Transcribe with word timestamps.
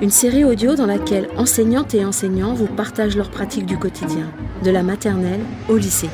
une 0.00 0.10
série 0.10 0.44
audio 0.44 0.76
dans 0.76 0.86
laquelle 0.86 1.28
enseignantes 1.36 1.94
et 1.94 2.04
enseignants 2.04 2.54
vous 2.54 2.66
partagent 2.66 3.16
leurs 3.16 3.30
pratiques 3.30 3.66
du 3.66 3.78
quotidien, 3.78 4.30
de 4.62 4.70
la 4.70 4.84
maternelle 4.84 5.40
au 5.68 5.76
lycée. 5.76 6.10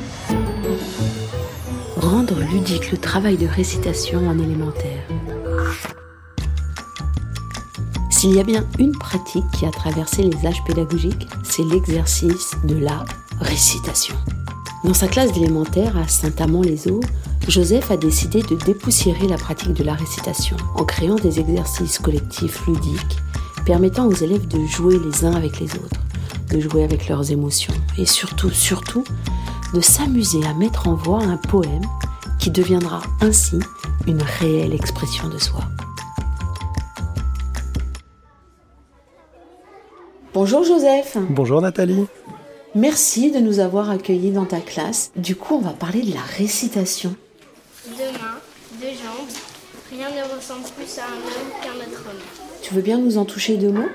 Rendre 1.96 2.40
ludique 2.40 2.90
le 2.92 2.98
travail 2.98 3.36
de 3.36 3.46
récitation 3.46 4.26
en 4.26 4.38
élémentaire. 4.38 5.02
S'il 8.10 8.34
y 8.34 8.40
a 8.40 8.44
bien 8.44 8.64
une 8.78 8.92
pratique 8.92 9.44
qui 9.52 9.66
a 9.66 9.70
traversé 9.70 10.22
les 10.22 10.46
âges 10.46 10.64
pédagogiques, 10.66 11.28
c'est 11.42 11.64
l'exercice 11.64 12.52
de 12.64 12.76
la 12.76 13.04
récitation. 13.40 14.16
Dans 14.82 14.94
sa 14.94 15.08
classe 15.08 15.32
d'élémentaire 15.32 15.96
à 15.98 16.08
Saint-Amand-les-Eaux, 16.08 17.00
Joseph 17.48 17.90
a 17.90 17.98
décidé 17.98 18.40
de 18.42 18.56
dépoussiérer 18.56 19.28
la 19.28 19.36
pratique 19.36 19.74
de 19.74 19.84
la 19.84 19.92
récitation 19.92 20.56
en 20.74 20.84
créant 20.84 21.16
des 21.16 21.38
exercices 21.38 21.98
collectifs 21.98 22.66
ludiques 22.66 23.18
permettant 23.64 24.06
aux 24.06 24.14
élèves 24.14 24.46
de 24.46 24.64
jouer 24.66 24.98
les 24.98 25.24
uns 25.24 25.34
avec 25.34 25.60
les 25.60 25.74
autres, 25.74 26.00
de 26.50 26.60
jouer 26.60 26.84
avec 26.84 27.08
leurs 27.08 27.30
émotions 27.30 27.74
et 27.98 28.06
surtout, 28.06 28.50
surtout, 28.50 29.04
de 29.72 29.80
s'amuser 29.80 30.44
à 30.46 30.54
mettre 30.54 30.88
en 30.88 30.94
voix 30.94 31.22
un 31.22 31.36
poème 31.36 31.84
qui 32.38 32.50
deviendra 32.50 33.02
ainsi 33.20 33.58
une 34.06 34.22
réelle 34.22 34.74
expression 34.74 35.28
de 35.28 35.38
soi. 35.38 35.60
Bonjour 40.34 40.64
Joseph. 40.64 41.16
Bonjour 41.30 41.60
Nathalie. 41.60 42.06
Merci 42.74 43.30
de 43.30 43.38
nous 43.38 43.60
avoir 43.60 43.88
accueillis 43.88 44.32
dans 44.32 44.46
ta 44.46 44.60
classe. 44.60 45.12
Du 45.14 45.36
coup, 45.36 45.54
on 45.54 45.60
va 45.60 45.70
parler 45.70 46.02
de 46.02 46.12
la 46.12 46.22
récitation. 46.22 47.14
Deux 47.86 48.12
mains, 48.12 48.40
deux 48.80 48.88
jambes, 48.88 49.28
rien 49.90 50.08
ne 50.10 50.36
ressemble 50.36 50.64
plus 50.76 50.98
à 50.98 51.04
un 51.04 51.16
homme 51.16 51.52
qu'un 51.62 51.76
autre 51.76 52.02
homme. 52.10 52.33
Tu 52.64 52.72
veux 52.72 52.80
bien 52.80 52.96
nous 52.96 53.18
en 53.18 53.26
toucher 53.26 53.58
deux 53.58 53.70
mots? 53.70 53.90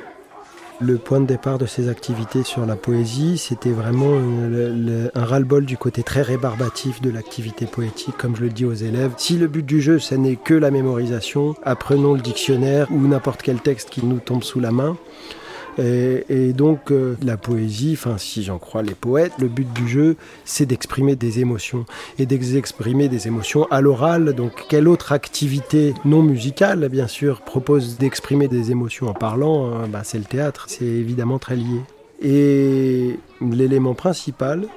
Le 0.79 0.99
point 0.99 1.19
de 1.19 1.25
départ 1.25 1.57
de 1.57 1.65
ces 1.65 1.89
activités 1.89 2.43
sur 2.43 2.67
la 2.67 2.75
poésie, 2.75 3.39
c'était 3.39 3.71
vraiment 3.71 4.11
euh, 4.13 5.09
un 5.15 5.25
ras-le-bol 5.25 5.65
du 5.65 5.75
côté 5.75 6.03
très 6.03 6.21
rébarbatif 6.21 7.01
de 7.01 7.09
l'activité 7.09 7.65
poétique, 7.65 8.15
comme 8.15 8.35
je 8.35 8.43
le 8.43 8.49
dis 8.49 8.65
aux 8.65 8.75
élèves. 8.75 9.13
Si 9.17 9.37
le 9.37 9.47
but 9.47 9.65
du 9.65 9.81
jeu, 9.81 9.97
ce 9.97 10.13
n'est 10.13 10.35
que 10.35 10.53
la 10.53 10.69
mémorisation, 10.69 11.55
apprenons 11.63 12.13
le 12.13 12.21
dictionnaire 12.21 12.85
ou 12.91 13.07
n'importe 13.07 13.41
quel 13.41 13.59
texte 13.59 13.89
qui 13.89 14.05
nous 14.05 14.19
tombe 14.19 14.43
sous 14.43 14.59
la 14.59 14.69
main. 14.69 14.97
Et, 15.79 16.53
donc 16.53 16.91
euh, 16.91 17.15
la 17.23 17.37
poésie, 17.37 17.93
enfin 17.93 18.17
si 18.17 18.43
j'en 18.43 18.57
crois 18.57 18.81
les 18.81 18.93
poètes, 18.93 19.33
le 19.39 19.47
but 19.47 19.71
du 19.73 19.87
jeu, 19.87 20.17
c'est 20.43 20.65
d'exprimer 20.65 21.15
des 21.15 21.39
émotions 21.39 21.85
et 22.17 22.25
d'exprimer 22.25 23.07
des 23.07 23.27
émotions 23.27 23.65
à 23.71 23.81
l'oral. 23.81 24.33
Donc 24.33 24.65
quelle 24.67 24.87
autre 24.87 25.11
activité 25.11 25.93
non 26.05 26.21
musicale, 26.21 26.89
bien 26.89 27.07
sûr, 27.07 27.41
propose 27.41 27.97
d'exprimer 27.97 28.47
des 28.47 28.71
émotions 28.71 29.07
en 29.07 29.13
parlant 29.13 29.67
euh, 29.67 29.85
C'est 30.03 30.17
le 30.17 30.25
théâtre. 30.25 30.65
C'est 30.67 30.85
évidemment 30.85 31.39
très 31.39 31.55
lié. 31.55 31.81
Et 32.21 33.17
l'élément 33.41 33.93
principal, 33.93 34.67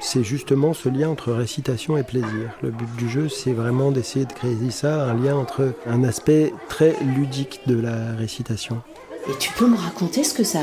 c'est 0.00 0.24
justement 0.24 0.74
ce 0.74 0.88
lien 0.88 1.08
entre 1.08 1.32
récitation 1.32 1.96
et 1.96 2.02
plaisir. 2.02 2.50
Le 2.62 2.70
but 2.70 2.96
du 2.96 3.08
jeu, 3.08 3.28
c'est 3.28 3.52
vraiment 3.52 3.90
d'essayer 3.90 4.24
de 4.24 4.32
créer 4.32 4.70
ça, 4.70 5.04
un 5.04 5.14
lien 5.14 5.36
entre 5.36 5.74
un 5.86 6.04
aspect 6.04 6.52
très 6.68 6.96
ludique 7.16 7.60
de 7.66 7.78
la 7.80 8.14
récitation. 8.16 8.82
Et 9.30 9.36
tu 9.38 9.52
peux 9.52 9.68
me 9.68 9.76
raconter 9.76 10.24
ce 10.24 10.34
que 10.34 10.42
ça 10.42 10.58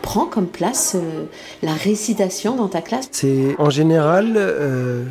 prend 0.00 0.24
comme 0.24 0.46
place, 0.46 0.94
euh, 0.94 1.24
la 1.62 1.74
récitation 1.74 2.56
dans 2.56 2.68
ta 2.68 2.80
classe? 2.80 3.08
C'est 3.12 3.54
en 3.58 3.68
général 3.68 4.34
euh, 4.36 5.04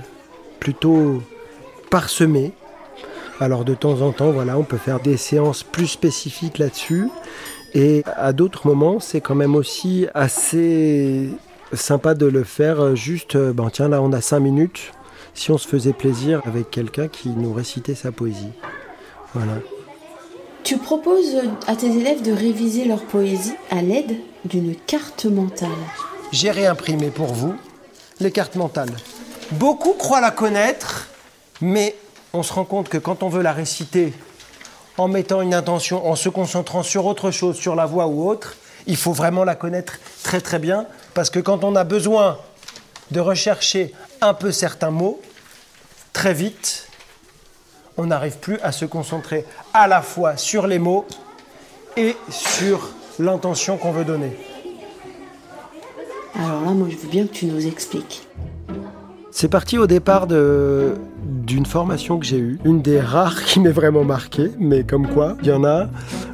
plutôt 0.59 1.21
parsemé. 1.91 2.53
Alors 3.39 3.65
de 3.65 3.75
temps 3.75 4.01
en 4.01 4.13
temps, 4.13 4.31
voilà, 4.31 4.57
on 4.57 4.63
peut 4.63 4.77
faire 4.77 4.99
des 4.99 5.15
séances 5.15 5.61
plus 5.61 5.85
spécifiques 5.85 6.57
là-dessus. 6.57 7.09
Et 7.75 8.01
à 8.15 8.33
d'autres 8.33 8.65
moments, 8.65 8.99
c'est 8.99 9.21
quand 9.21 9.35
même 9.35 9.53
aussi 9.53 10.07
assez 10.15 11.29
sympa 11.73 12.15
de 12.15 12.25
le 12.25 12.43
faire 12.43 12.79
euh, 12.81 12.95
juste, 12.95 13.37
ben 13.37 13.69
tiens, 13.71 13.89
là 13.89 14.01
on 14.01 14.11
a 14.11 14.21
cinq 14.21 14.39
minutes, 14.39 14.91
si 15.35 15.51
on 15.51 15.59
se 15.59 15.67
faisait 15.67 15.93
plaisir 15.93 16.41
avec 16.45 16.71
quelqu'un 16.71 17.09
qui 17.09 17.29
nous 17.29 17.53
récitait 17.53 17.93
sa 17.93 18.11
poésie. 18.11 18.53
Voilà. 19.35 19.53
Tu 20.67 20.77
proposes 20.77 21.37
à 21.65 21.77
tes 21.77 21.87
élèves 21.87 22.21
de 22.21 22.33
réviser 22.33 22.83
leur 22.83 23.01
poésie 23.05 23.53
à 23.71 23.81
l'aide 23.81 24.17
d'une 24.43 24.75
carte 24.75 25.23
mentale. 25.23 25.69
J'ai 26.33 26.51
réimprimé 26.51 27.09
pour 27.09 27.27
vous 27.27 27.55
les 28.19 28.33
cartes 28.33 28.57
mentales. 28.57 28.93
Beaucoup 29.51 29.93
croient 29.93 30.19
la 30.19 30.31
connaître, 30.31 31.07
mais 31.61 31.95
on 32.33 32.43
se 32.43 32.51
rend 32.51 32.65
compte 32.65 32.89
que 32.89 32.97
quand 32.97 33.23
on 33.23 33.29
veut 33.29 33.43
la 33.43 33.53
réciter 33.53 34.11
en 34.97 35.07
mettant 35.07 35.41
une 35.41 35.53
intention, 35.53 36.05
en 36.05 36.17
se 36.17 36.27
concentrant 36.27 36.83
sur 36.83 37.05
autre 37.05 37.31
chose, 37.31 37.55
sur 37.55 37.73
la 37.73 37.85
voix 37.85 38.07
ou 38.07 38.27
autre, 38.27 38.57
il 38.87 38.97
faut 38.97 39.13
vraiment 39.13 39.45
la 39.45 39.55
connaître 39.55 39.99
très 40.21 40.41
très 40.41 40.59
bien, 40.59 40.85
parce 41.13 41.29
que 41.29 41.39
quand 41.39 41.63
on 41.63 41.77
a 41.77 41.85
besoin 41.85 42.39
de 43.11 43.21
rechercher 43.21 43.93
un 44.19 44.33
peu 44.33 44.51
certains 44.51 44.91
mots, 44.91 45.21
très 46.11 46.33
vite, 46.33 46.86
on 47.97 48.05
n'arrive 48.07 48.37
plus 48.37 48.59
à 48.61 48.71
se 48.71 48.85
concentrer 48.85 49.45
à 49.73 49.87
la 49.87 50.01
fois 50.01 50.37
sur 50.37 50.67
les 50.67 50.79
mots 50.79 51.05
et 51.95 52.15
sur 52.29 52.89
l'intention 53.19 53.77
qu'on 53.77 53.91
veut 53.91 54.05
donner. 54.05 54.31
Alors 56.35 56.61
là, 56.61 56.71
moi, 56.71 56.87
je 56.89 56.97
veux 56.97 57.09
bien 57.09 57.25
que 57.25 57.33
tu 57.33 57.45
nous 57.47 57.65
expliques. 57.65 58.27
C'est 59.31 59.49
parti 59.49 59.77
au 59.77 59.87
départ 59.87 60.25
de- 60.27 60.93
d'une 61.23 61.65
formation 61.65 62.17
que 62.19 62.25
j'ai 62.25 62.37
eue, 62.39 62.59
une 62.65 62.81
des 62.81 62.99
rares 62.99 63.43
qui 63.43 63.59
m'est 63.59 63.71
vraiment 63.71 64.03
marquée, 64.03 64.51
mais 64.59 64.83
comme 64.83 65.07
quoi, 65.07 65.35
il 65.41 65.47
y 65.47 65.51
en 65.51 65.63
a 65.63 65.87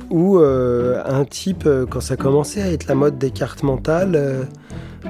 où 0.09 0.37
euh, 0.39 1.01
un 1.05 1.25
type, 1.25 1.65
euh, 1.65 1.85
quand 1.89 2.01
ça 2.01 2.15
commençait 2.15 2.61
à 2.61 2.71
être 2.71 2.87
la 2.87 2.95
mode 2.95 3.17
des 3.17 3.31
cartes 3.31 3.63
mentales, 3.63 4.15
euh, 4.15 4.43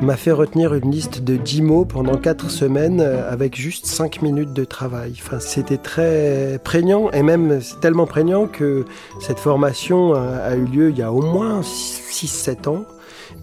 m'a 0.02 0.18
fait 0.18 0.32
retenir 0.32 0.74
une 0.74 0.92
liste 0.92 1.24
de 1.24 1.36
10 1.36 1.62
mots 1.62 1.86
pendant 1.86 2.18
4 2.18 2.50
semaines 2.50 3.02
euh, 3.02 3.32
avec 3.32 3.56
juste 3.56 3.86
5 3.86 4.22
minutes 4.22 4.54
de 4.54 4.66
travail. 4.66 5.14
C'était 5.40 5.78
très 5.78 6.60
prégnant 6.64 7.12
et 7.12 7.24
même 7.24 7.60
tellement 7.82 8.06
prégnant 8.06 8.48
que 8.48 8.86
cette 9.20 9.40
formation 9.40 10.14
a, 10.14 10.20
a 10.20 10.56
eu 10.56 10.66
lieu 10.66 10.90
il 10.90 10.98
y 10.98 11.02
a 11.02 11.12
au 11.12 11.22
moins 11.22 11.62
6-7 11.62 12.70
ans 12.70 12.86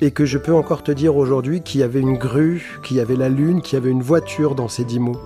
et 0.01 0.11
que 0.11 0.25
je 0.25 0.39
peux 0.39 0.55
encore 0.55 0.83
te 0.83 0.93
dire 0.93 1.17
aujourd'hui 1.17 1.63
qu'il 1.63 1.81
y 1.81 1.85
avait 1.85 2.01
une 2.01 2.17
grue, 2.17 2.81
qu'il 2.83 2.97
y 2.97 3.01
avait 3.01 3.17
la 3.17 3.29
lune, 3.29 3.63
qu'il 3.63 3.79
y 3.79 3.83
avait 3.83 3.91
une 3.91 4.03
voiture 4.03 4.55
dans 4.55 4.69
ces 4.69 4.85
dix 4.85 4.99
mots. 4.99 5.21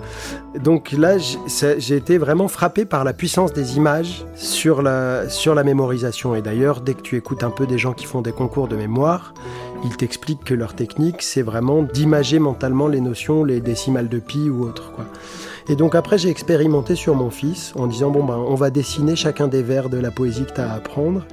Donc 0.62 0.92
là, 0.92 1.16
j'ai 1.18 1.96
été 1.96 2.18
vraiment 2.18 2.48
frappé 2.48 2.84
par 2.84 3.04
la 3.04 3.12
puissance 3.12 3.52
des 3.52 3.76
images 3.76 4.24
sur 4.34 4.82
la, 4.82 5.28
sur 5.28 5.54
la 5.54 5.64
mémorisation. 5.64 6.34
Et 6.34 6.42
d'ailleurs, 6.42 6.80
dès 6.80 6.94
que 6.94 7.02
tu 7.02 7.16
écoutes 7.16 7.44
un 7.44 7.50
peu 7.50 7.66
des 7.66 7.78
gens 7.78 7.92
qui 7.92 8.06
font 8.06 8.22
des 8.22 8.32
concours 8.32 8.68
de 8.68 8.76
mémoire, 8.76 9.34
ils 9.84 9.96
t'expliquent 9.96 10.44
que 10.44 10.54
leur 10.54 10.74
technique, 10.74 11.22
c'est 11.22 11.42
vraiment 11.42 11.82
d'imager 11.82 12.38
mentalement 12.38 12.88
les 12.88 13.00
notions, 13.00 13.44
les 13.44 13.60
décimales 13.60 14.08
de 14.08 14.18
pi 14.18 14.48
ou 14.48 14.64
autres. 14.64 14.92
Quoi. 14.92 15.04
Et 15.68 15.76
donc 15.76 15.94
après, 15.94 16.18
j'ai 16.18 16.28
expérimenté 16.28 16.94
sur 16.94 17.14
mon 17.14 17.30
fils 17.30 17.72
en 17.76 17.86
disant, 17.86 18.10
bon, 18.10 18.24
ben, 18.24 18.36
on 18.36 18.54
va 18.54 18.70
dessiner 18.70 19.16
chacun 19.16 19.48
des 19.48 19.62
vers 19.62 19.88
de 19.88 19.98
la 19.98 20.10
poésie 20.10 20.44
que 20.44 20.54
tu 20.54 20.60
as 20.60 20.70
à 20.70 20.74
apprendre. 20.74 21.26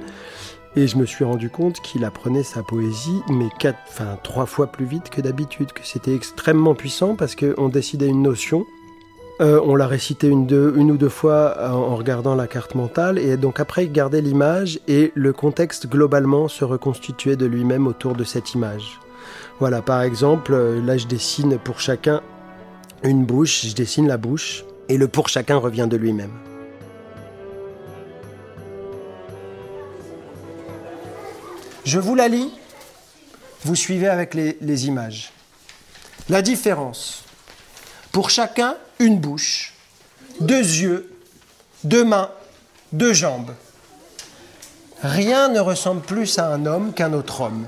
Et 0.74 0.86
je 0.86 0.96
me 0.96 1.04
suis 1.04 1.24
rendu 1.24 1.50
compte 1.50 1.80
qu'il 1.80 2.04
apprenait 2.04 2.42
sa 2.42 2.62
poésie, 2.62 3.20
mais 3.28 3.48
quatre, 3.58 3.78
enfin, 3.88 4.16
trois 4.22 4.46
fois 4.46 4.68
plus 4.68 4.86
vite 4.86 5.10
que 5.10 5.20
d'habitude, 5.20 5.72
que 5.72 5.84
c'était 5.84 6.14
extrêmement 6.14 6.74
puissant 6.74 7.14
parce 7.14 7.36
qu'on 7.36 7.68
décidait 7.68 8.08
une 8.08 8.22
notion, 8.22 8.64
euh, 9.42 9.60
on 9.64 9.74
la 9.74 9.86
récitait 9.86 10.28
une, 10.28 10.90
ou 10.90 10.96
deux 10.96 11.08
fois 11.08 11.56
en, 11.60 11.74
en 11.74 11.96
regardant 11.96 12.34
la 12.34 12.46
carte 12.46 12.74
mentale, 12.74 13.18
et 13.18 13.36
donc 13.36 13.60
après 13.60 13.84
il 13.84 13.92
gardait 13.92 14.22
l'image 14.22 14.78
et 14.88 15.12
le 15.14 15.32
contexte 15.32 15.88
globalement 15.88 16.48
se 16.48 16.64
reconstituait 16.64 17.36
de 17.36 17.46
lui-même 17.46 17.86
autour 17.86 18.14
de 18.14 18.24
cette 18.24 18.54
image. 18.54 18.98
Voilà, 19.60 19.82
par 19.82 20.02
exemple, 20.02 20.54
euh, 20.54 20.80
là 20.84 20.96
je 20.96 21.06
dessine 21.06 21.58
pour 21.58 21.80
chacun 21.80 22.22
une 23.02 23.24
bouche, 23.24 23.66
je 23.66 23.74
dessine 23.74 24.06
la 24.06 24.16
bouche, 24.16 24.64
et 24.88 24.96
le 24.96 25.08
pour 25.08 25.28
chacun 25.28 25.56
revient 25.56 25.88
de 25.90 25.96
lui-même. 25.96 26.32
Je 31.84 31.98
vous 31.98 32.14
la 32.14 32.28
lis, 32.28 32.50
vous 33.64 33.74
suivez 33.74 34.08
avec 34.08 34.34
les, 34.34 34.86
images. 34.86 35.32
La 36.28 36.40
différence. 36.40 37.24
Pour 38.12 38.30
chacun, 38.30 38.76
une 39.00 39.18
bouche, 39.18 39.74
deux 40.40 40.60
yeux, 40.60 41.12
deux 41.82 42.04
mains, 42.04 42.30
deux 42.92 43.12
jambes. 43.12 43.50
Rien 45.02 45.48
ne 45.48 45.58
ressemble 45.58 46.02
plus 46.02 46.38
à 46.38 46.46
un 46.46 46.66
homme 46.66 46.92
qu'un 46.92 47.12
autre 47.12 47.40
homme. 47.40 47.66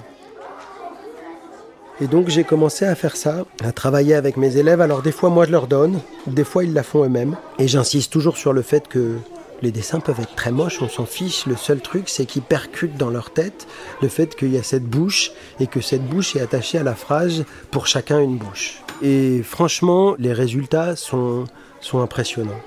Et 2.00 2.06
donc 2.06 2.28
j'ai 2.28 2.44
commencé 2.44 2.84
à 2.84 2.94
faire 2.94 3.16
ça, 3.16 3.44
à 3.64 3.72
travailler 3.72 4.14
avec 4.14 4.37
mes 4.37 4.56
élèves. 4.56 4.81
Alors 4.81 5.02
des 5.02 5.12
fois 5.12 5.31
moi 5.31 5.44
je 5.46 5.50
leur 5.50 5.66
donne, 5.66 6.00
des 6.28 6.44
fois 6.44 6.62
ils 6.62 6.72
la 6.72 6.84
font 6.84 7.05
eux-mêmes. 7.05 7.37
Et 7.58 7.66
j'insiste 7.66 8.12
toujours 8.12 8.37
sur 8.37 8.52
le 8.52 8.62
fait 8.62 8.87
que 8.87 9.19
les 9.62 9.70
dessins 9.70 10.00
peuvent 10.00 10.20
être 10.20 10.34
très 10.34 10.52
moches, 10.52 10.82
on 10.82 10.88
s'en 10.88 11.06
fiche. 11.06 11.46
Le 11.46 11.56
seul 11.56 11.80
truc, 11.80 12.08
c'est 12.08 12.26
qu'ils 12.26 12.42
percutent 12.42 12.96
dans 12.96 13.10
leur 13.10 13.30
tête 13.30 13.66
le 14.02 14.08
fait 14.08 14.34
qu'il 14.36 14.52
y 14.52 14.58
a 14.58 14.62
cette 14.62 14.84
bouche 14.84 15.32
et 15.60 15.66
que 15.66 15.80
cette 15.80 16.04
bouche 16.06 16.36
est 16.36 16.40
attachée 16.40 16.78
à 16.78 16.82
la 16.82 16.94
phrase 16.94 17.44
pour 17.70 17.86
chacun 17.86 18.20
une 18.20 18.36
bouche. 18.36 18.82
Et 19.02 19.42
franchement, 19.42 20.14
les 20.18 20.32
résultats 20.32 20.96
sont, 20.96 21.44
sont 21.80 22.00
impressionnants. 22.00 22.60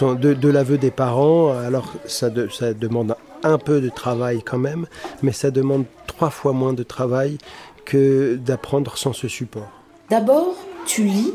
De, 0.00 0.48
l'aveu 0.48 0.78
des 0.78 0.92
parents, 0.92 1.50
alors 1.50 1.92
ça, 2.06 2.30
ça 2.50 2.72
demande 2.74 3.16
un 3.42 3.58
peu 3.58 3.80
de 3.80 3.88
travail 3.88 4.40
quand 4.42 4.58
même, 4.58 4.86
mais 5.22 5.32
ça 5.32 5.50
demande 5.50 5.84
trois 6.06 6.30
fois 6.30 6.52
moins 6.52 6.72
de 6.72 6.84
travail 6.84 7.38
que 7.84 8.36
d'apprendre 8.36 8.96
sans 8.96 9.12
ce 9.12 9.26
support. 9.26 9.68
D'abord, 10.08 10.54
tu 10.86 11.02
lis 11.02 11.34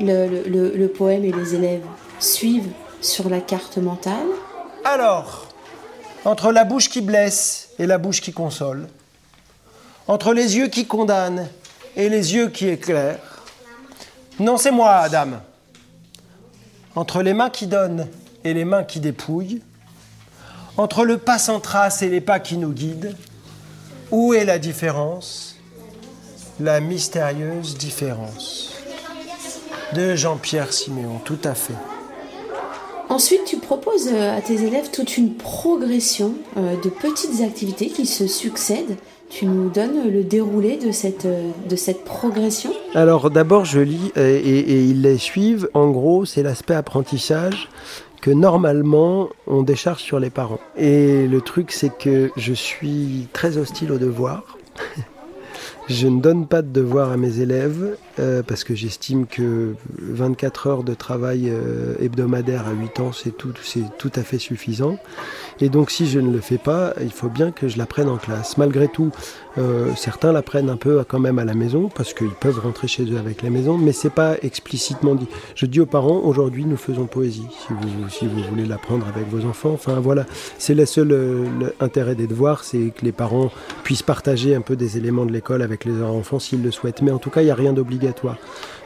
le 0.00 0.86
poème 0.86 1.24
et 1.24 1.32
les 1.32 1.54
élèves 1.54 1.84
suivent 2.18 2.70
sur 3.02 3.28
la 3.28 3.40
carte 3.40 3.76
mentale. 3.78 4.26
Alors, 4.84 5.48
entre 6.24 6.52
la 6.52 6.64
bouche 6.64 6.88
qui 6.88 7.00
blesse 7.00 7.70
et 7.78 7.86
la 7.86 7.98
bouche 7.98 8.20
qui 8.20 8.32
console, 8.32 8.88
entre 10.06 10.32
les 10.32 10.56
yeux 10.56 10.68
qui 10.68 10.86
condamnent 10.86 11.48
et 11.96 12.08
les 12.08 12.34
yeux 12.34 12.48
qui 12.48 12.68
éclairent, 12.68 13.18
non, 14.38 14.56
c'est 14.56 14.70
moi, 14.70 14.96
Adam. 14.96 15.40
Entre 16.94 17.22
les 17.22 17.34
mains 17.34 17.50
qui 17.50 17.66
donnent 17.66 18.08
et 18.44 18.54
les 18.54 18.64
mains 18.64 18.84
qui 18.84 19.00
dépouillent, 19.00 19.62
entre 20.76 21.04
le 21.04 21.18
pas 21.18 21.38
sans 21.38 21.60
trace 21.60 22.02
et 22.02 22.08
les 22.08 22.20
pas 22.20 22.40
qui 22.40 22.56
nous 22.56 22.72
guident, 22.72 23.14
où 24.10 24.32
est 24.34 24.44
la 24.44 24.58
différence 24.58 25.56
La 26.60 26.80
mystérieuse 26.80 27.76
différence. 27.76 28.72
De 29.92 30.16
Jean-Pierre 30.16 30.72
Siméon, 30.72 31.20
tout 31.24 31.40
à 31.44 31.54
fait. 31.54 31.74
Ensuite, 33.12 33.44
tu 33.44 33.58
proposes 33.58 34.08
euh, 34.10 34.38
à 34.38 34.40
tes 34.40 34.64
élèves 34.64 34.90
toute 34.90 35.18
une 35.18 35.34
progression 35.34 36.32
euh, 36.56 36.80
de 36.82 36.88
petites 36.88 37.42
activités 37.42 37.88
qui 37.88 38.06
se 38.06 38.26
succèdent. 38.26 38.96
Tu 39.28 39.44
nous 39.44 39.68
donnes 39.68 40.10
le 40.10 40.24
déroulé 40.24 40.78
de 40.78 40.92
cette, 40.92 41.26
euh, 41.26 41.92
progression. 42.06 42.72
Alors 42.94 43.30
d'abord 43.30 43.66
je 43.66 43.80
lis 43.80 44.10
et, 44.16 44.38
et 44.38 44.84
ils 44.84 45.02
les 45.02 45.18
suivent. 45.18 45.68
En 45.74 45.90
gros 45.90 46.24
c'est 46.24 46.42
l'aspect 46.42 46.74
apprentissage 46.74 47.68
que 48.22 48.30
normalement 48.30 49.28
on 49.46 49.62
décharge 49.62 50.00
sur 50.00 50.18
les 50.18 50.30
parents. 50.30 50.60
Et 50.78 51.26
le 51.26 51.40
truc 51.42 51.70
c'est 51.70 51.94
que 51.94 52.30
je 52.38 52.54
suis 52.54 53.28
très 53.34 53.58
hostile 53.58 53.92
aux 53.92 53.98
devoirs. 53.98 54.56
Je 55.88 56.06
ne 56.06 56.20
donne 56.20 56.46
pas 56.46 56.62
de 56.62 56.68
devoirs 56.68 57.10
à 57.10 57.16
mes 57.16 57.40
élèves 57.40 57.96
euh, 58.18 58.42
parce 58.46 58.62
que 58.62 58.74
j'estime 58.74 59.26
que 59.26 59.74
24 59.98 60.66
heures 60.68 60.84
de 60.84 60.94
travail 60.94 61.50
euh, 61.50 61.94
hebdomadaire 62.00 62.68
à 62.68 62.72
8 62.72 63.00
ans, 63.00 63.12
c'est 63.12 63.36
tout, 63.36 63.52
c'est 63.62 63.84
tout 63.98 64.12
à 64.14 64.22
fait 64.22 64.38
suffisant. 64.38 64.96
Et 65.60 65.68
donc 65.68 65.90
si 65.90 66.06
je 66.06 66.20
ne 66.20 66.32
le 66.32 66.40
fais 66.40 66.58
pas, 66.58 66.94
il 67.00 67.10
faut 67.10 67.28
bien 67.28 67.50
que 67.50 67.66
je 67.66 67.78
l'apprenne 67.78 68.08
en 68.08 68.16
classe. 68.16 68.56
Malgré 68.58 68.86
tout, 68.86 69.10
euh, 69.58 69.90
certains 69.96 70.32
l'apprennent 70.32 70.70
un 70.70 70.76
peu 70.76 71.04
quand 71.04 71.18
même 71.18 71.38
à 71.38 71.44
la 71.44 71.54
maison 71.54 71.90
parce 71.94 72.14
qu'ils 72.14 72.30
peuvent 72.30 72.58
rentrer 72.58 72.88
chez 72.88 73.04
eux 73.04 73.18
avec 73.18 73.42
la 73.42 73.50
maison, 73.50 73.76
mais 73.76 73.92
c'est 73.92 74.10
pas 74.10 74.36
explicitement 74.42 75.14
dit. 75.14 75.28
Je 75.54 75.66
dis 75.66 75.80
aux 75.80 75.86
parents 75.86 76.20
aujourd'hui 76.24 76.64
nous 76.64 76.76
faisons 76.76 77.06
poésie. 77.06 77.46
Si 77.50 77.72
vous 77.72 78.08
si 78.08 78.26
vous 78.26 78.42
voulez 78.42 78.64
l'apprendre 78.64 79.06
avec 79.08 79.28
vos 79.28 79.46
enfants, 79.46 79.72
enfin 79.72 80.00
voilà, 80.00 80.24
c'est 80.58 80.74
le 80.74 80.86
seul 80.86 81.12
euh, 81.12 81.44
le 81.58 81.74
intérêt 81.80 82.14
des 82.14 82.26
devoirs, 82.26 82.64
c'est 82.64 82.92
que 82.96 83.04
les 83.04 83.12
parents 83.12 83.50
puissent 83.84 84.02
partager 84.02 84.54
un 84.54 84.60
peu 84.60 84.76
des 84.76 84.96
éléments 84.96 85.26
de 85.26 85.32
l'école 85.32 85.62
avec 85.62 85.84
les 85.84 86.02
enfants 86.02 86.38
s'ils 86.38 86.62
le 86.62 86.70
souhaitent. 86.70 87.02
Mais 87.02 87.10
en 87.10 87.18
tout 87.18 87.30
cas, 87.30 87.42
il 87.42 87.46
n'y 87.46 87.50
a 87.50 87.54
rien 87.54 87.72
d'obligatoire. 87.72 88.36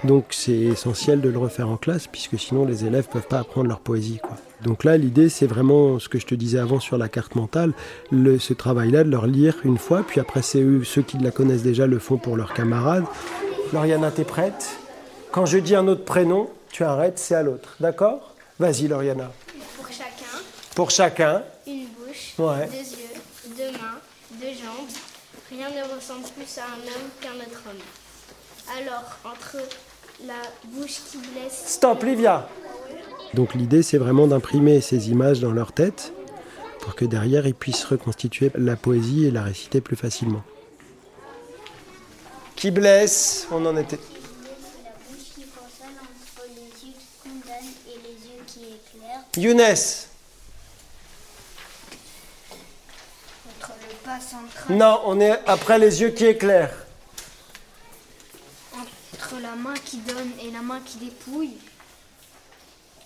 Donc 0.04 0.26
c'est 0.30 0.52
essentiel 0.52 1.20
de 1.20 1.28
le 1.28 1.38
refaire 1.38 1.68
en 1.68 1.76
classe 1.76 2.06
puisque 2.06 2.38
sinon 2.38 2.64
les 2.64 2.84
élèves 2.84 3.08
peuvent 3.10 3.26
pas 3.26 3.38
apprendre 3.38 3.68
leur 3.68 3.80
poésie 3.80 4.18
quoi. 4.22 4.36
Donc 4.62 4.84
là, 4.84 4.96
l'idée, 4.96 5.28
c'est 5.28 5.46
vraiment 5.46 5.98
ce 5.98 6.08
que 6.08 6.18
je 6.18 6.26
te 6.26 6.34
disais 6.34 6.58
avant 6.58 6.80
sur 6.80 6.96
la 6.98 7.08
carte 7.08 7.34
mentale, 7.34 7.72
le- 8.10 8.38
ce 8.38 8.54
travail-là, 8.54 9.04
de 9.04 9.10
leur 9.10 9.26
lire 9.26 9.56
une 9.64 9.78
fois, 9.78 10.02
puis 10.06 10.18
après, 10.20 10.42
c'est 10.42 10.60
eux, 10.62 10.82
ceux 10.84 11.02
qui 11.02 11.18
la 11.18 11.30
connaissent 11.30 11.62
déjà 11.62 11.86
le 11.86 11.98
font 11.98 12.16
pour 12.16 12.36
leurs 12.36 12.54
camarades. 12.54 13.04
Lauriana, 13.72 14.10
t'es 14.10 14.24
prête? 14.24 14.68
Quand 15.30 15.44
je 15.46 15.58
dis 15.58 15.74
un 15.74 15.86
autre 15.88 16.04
prénom, 16.04 16.48
tu 16.70 16.84
arrêtes, 16.84 17.18
c'est 17.18 17.34
à 17.34 17.42
l'autre. 17.42 17.76
D'accord? 17.80 18.34
Vas-y, 18.58 18.88
Lauriana. 18.88 19.30
Pour 19.76 19.86
chacun, 19.88 20.38
Pour 20.74 20.90
chacun, 20.90 21.42
une 21.66 21.86
bouche, 21.88 22.34
Ouais. 22.38 22.66
deux 22.66 22.72
yeux, 22.76 23.56
deux 23.58 23.72
mains, 23.72 23.98
deux 24.40 24.46
jambes. 24.54 24.88
Rien 25.50 25.68
ne 25.68 25.94
ressemble 25.94 26.24
plus 26.36 26.58
à 26.58 26.62
un 26.64 26.80
homme 26.86 27.08
qu'un 27.20 27.36
autre 27.36 27.62
homme. 27.68 28.76
Alors, 28.80 29.04
entre 29.24 29.58
la 30.24 30.34
bouche 30.64 31.00
qui 31.10 31.18
blesse 31.18 31.64
stop, 31.66 32.02
Livia 32.02 32.48
Donc 33.34 33.54
l'idée, 33.54 33.82
c'est 33.82 33.98
vraiment 33.98 34.26
d'imprimer 34.26 34.80
ces 34.80 35.10
images 35.10 35.40
dans 35.40 35.52
leur 35.52 35.72
tête 35.72 36.12
pour 36.80 36.94
que 36.94 37.04
derrière, 37.04 37.46
ils 37.46 37.54
puissent 37.54 37.84
reconstituer 37.84 38.50
la 38.54 38.76
poésie 38.76 39.26
et 39.26 39.30
la 39.30 39.42
réciter 39.42 39.80
plus 39.80 39.96
facilement. 39.96 40.42
Qui 42.54 42.70
blesse 42.70 43.46
On 43.50 43.66
en 43.66 43.76
était. 43.76 43.98
La 43.98 44.92
bouche 45.10 45.34
qui 45.34 45.42
consonne 45.42 45.96
entre 46.00 46.48
les 46.48 46.62
yeux 46.62 46.94
qui 46.94 46.94
condamnent 47.22 47.74
et 47.86 47.98
les 48.02 48.28
yeux 48.28 48.42
qui 48.46 48.60
éclairent. 48.60 49.24
Younes 49.36 49.60
Entre 53.58 53.72
le 53.82 54.04
pas 54.04 54.20
central, 54.20 54.76
Non, 54.76 55.00
on 55.04 55.20
est 55.20 55.38
après 55.46 55.78
les 55.78 56.00
yeux 56.00 56.10
qui 56.10 56.24
éclairent. 56.24 56.85
Entre 59.26 59.40
la 59.42 59.54
main 59.56 59.74
qui 59.84 59.98
donne 59.98 60.30
et 60.42 60.50
la 60.50 60.60
main 60.62 60.80
qui 60.84 60.98
dépouille. 60.98 61.56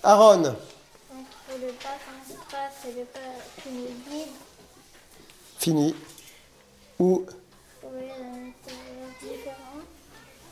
Aaron, 0.03 0.45
Entre 0.45 1.61
le 1.61 1.73
pas 1.73 1.97
central 2.29 2.71
et 2.89 2.99
le 2.99 3.05
pas 3.05 3.19
qui 3.63 3.69
nous 3.71 3.87
guide. 4.11 4.29
fini. 5.59 5.95
Différent. 9.21 9.81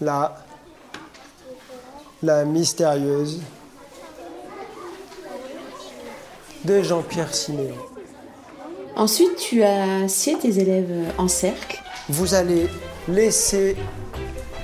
la, 0.00 0.44
la 2.22 2.44
mystérieuse 2.44 3.40
de 6.64 6.82
Jean-Pierre 6.82 7.34
Siméon. 7.34 7.76
Ensuite, 8.96 9.36
tu 9.36 9.62
as 9.62 10.04
assieds 10.04 10.38
tes 10.38 10.58
élèves 10.58 11.12
en 11.18 11.28
cercle. 11.28 11.82
Vous 12.08 12.34
allez 12.34 12.68
laisser 13.08 13.76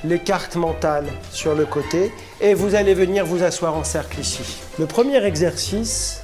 les 0.05 0.19
cartes 0.19 0.55
mentales 0.55 1.07
sur 1.31 1.55
le 1.55 1.65
côté 1.65 2.11
et 2.39 2.53
vous 2.53 2.75
allez 2.75 2.93
venir 2.93 3.25
vous 3.25 3.43
asseoir 3.43 3.75
en 3.75 3.83
cercle 3.83 4.19
ici. 4.19 4.43
Le 4.77 4.85
premier 4.85 5.23
exercice 5.23 6.21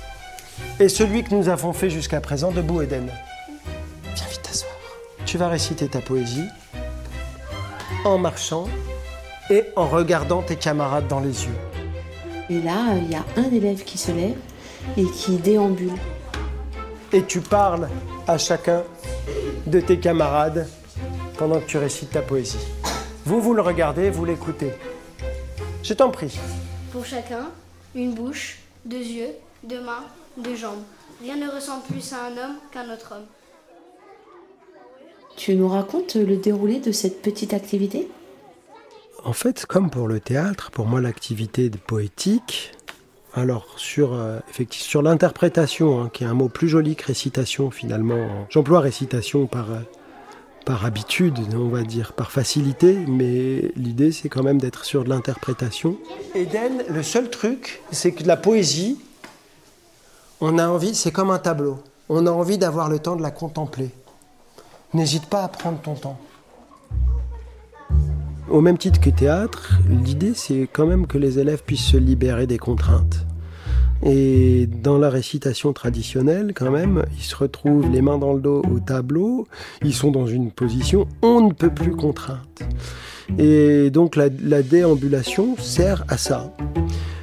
est 0.79 0.89
celui 0.89 1.23
que 1.23 1.33
nous 1.33 1.49
avons 1.49 1.73
fait 1.73 1.89
jusqu'à 1.89 2.21
présent 2.21 2.51
debout 2.51 2.81
Eden. 2.81 3.09
Viens 4.15 4.27
vite 4.29 4.41
t'asseoir. 4.43 4.73
Tu 5.25 5.37
vas 5.37 5.47
réciter 5.47 5.87
ta 5.87 5.99
poésie 5.99 6.45
en 8.05 8.17
marchant 8.17 8.67
et 9.49 9.65
en 9.75 9.87
regardant 9.87 10.41
tes 10.41 10.55
camarades 10.55 11.07
dans 11.07 11.19
les 11.19 11.45
yeux. 11.45 11.57
Et 12.49 12.61
là, 12.61 12.95
il 12.97 13.11
y 13.11 13.15
a 13.15 13.25
un 13.37 13.51
élève 13.51 13.83
qui 13.83 13.97
se 13.97 14.11
lève 14.11 14.37
et 14.97 15.05
qui 15.05 15.37
déambule. 15.37 15.93
Et 17.13 17.23
tu 17.23 17.39
parles 17.41 17.89
à 18.27 18.37
chacun 18.37 18.83
de 19.65 19.79
tes 19.79 19.99
camarades 19.99 20.67
pendant 21.37 21.59
que 21.59 21.65
tu 21.65 21.77
récites 21.77 22.11
ta 22.11 22.21
poésie. 22.21 22.59
Vous, 23.25 23.39
vous 23.39 23.53
le 23.53 23.61
regardez, 23.61 24.09
vous 24.09 24.25
l'écoutez. 24.25 24.71
Je 25.83 25.93
t'en 25.93 26.09
prie. 26.09 26.39
Pour 26.91 27.05
chacun, 27.05 27.49
une 27.95 28.13
bouche, 28.13 28.59
deux 28.85 28.97
yeux, 28.97 29.29
deux 29.63 29.81
mains, 29.81 30.03
deux 30.37 30.55
jambes. 30.55 30.81
Rien 31.21 31.35
ne 31.35 31.49
ressemble 31.49 31.83
plus 31.83 32.13
à 32.13 32.25
un 32.25 32.31
homme 32.31 32.55
qu'un 32.71 32.91
autre 32.91 33.13
homme. 33.15 33.25
Tu 35.37 35.55
nous 35.55 35.69
racontes 35.69 36.15
le 36.15 36.37
déroulé 36.37 36.79
de 36.79 36.91
cette 36.91 37.21
petite 37.21 37.53
activité? 37.53 38.09
En 39.23 39.33
fait, 39.33 39.65
comme 39.67 39.91
pour 39.91 40.07
le 40.07 40.19
théâtre, 40.19 40.71
pour 40.71 40.87
moi 40.87 40.99
l'activité 40.99 41.69
de 41.69 41.77
poétique, 41.77 42.71
alors 43.33 43.67
sur, 43.77 44.13
euh, 44.13 44.39
effectivement, 44.49 44.87
sur 44.87 45.01
l'interprétation, 45.03 46.01
hein, 46.01 46.09
qui 46.11 46.23
est 46.23 46.27
un 46.27 46.33
mot 46.33 46.49
plus 46.49 46.67
joli 46.67 46.95
que 46.95 47.05
récitation 47.05 47.69
finalement, 47.71 48.47
j'emploie 48.49 48.79
récitation 48.79 49.45
par, 49.45 49.71
euh, 49.71 49.79
par 50.65 50.85
habitude, 50.85 51.39
on 51.55 51.69
va 51.69 51.83
dire, 51.83 52.13
par 52.13 52.31
facilité, 52.31 52.97
mais 53.07 53.71
l'idée 53.75 54.11
c'est 54.11 54.29
quand 54.29 54.43
même 54.43 54.59
d'être 54.59 54.85
sur 54.85 55.03
de 55.03 55.09
l'interprétation. 55.09 55.97
Eden, 56.35 56.83
le 56.89 57.03
seul 57.03 57.29
truc, 57.29 57.81
c'est 57.91 58.11
que 58.11 58.23
la 58.23 58.37
poésie, 58.37 58.99
on 60.39 60.57
a 60.57 60.67
envie, 60.67 60.95
c'est 60.95 61.11
comme 61.11 61.31
un 61.31 61.39
tableau, 61.39 61.79
on 62.09 62.27
a 62.27 62.31
envie 62.31 62.57
d'avoir 62.57 62.89
le 62.89 62.99
temps 62.99 63.15
de 63.15 63.21
la 63.21 63.31
contempler. 63.31 63.89
N'hésite 64.93 65.27
pas 65.27 65.43
à 65.43 65.47
prendre 65.47 65.79
ton 65.79 65.95
temps. 65.95 66.19
Au 68.49 68.59
même 68.59 68.77
titre 68.77 68.99
que 68.99 69.09
théâtre, 69.09 69.79
l'idée 69.89 70.33
c'est 70.35 70.67
quand 70.71 70.85
même 70.85 71.07
que 71.07 71.17
les 71.17 71.39
élèves 71.39 71.63
puissent 71.63 71.85
se 71.85 71.97
libérer 71.97 72.47
des 72.47 72.57
contraintes. 72.57 73.25
Et 74.03 74.67
dans 74.67 74.97
la 74.97 75.09
récitation 75.09 75.73
traditionnelle, 75.73 76.53
quand 76.55 76.71
même, 76.71 77.03
ils 77.17 77.23
se 77.23 77.35
retrouvent 77.35 77.89
les 77.91 78.01
mains 78.01 78.17
dans 78.17 78.33
le 78.33 78.41
dos 78.41 78.63
au 78.71 78.79
tableau, 78.79 79.47
ils 79.83 79.93
sont 79.93 80.11
dans 80.11 80.25
une 80.25 80.51
position 80.51 81.07
on 81.21 81.41
ne 81.41 81.53
peut 81.53 81.73
plus 81.73 81.95
contrainte. 81.95 82.63
Et 83.37 83.91
donc 83.91 84.15
la, 84.15 84.27
la 84.43 84.61
déambulation 84.61 85.55
sert 85.57 86.03
à 86.07 86.17
ça 86.17 86.51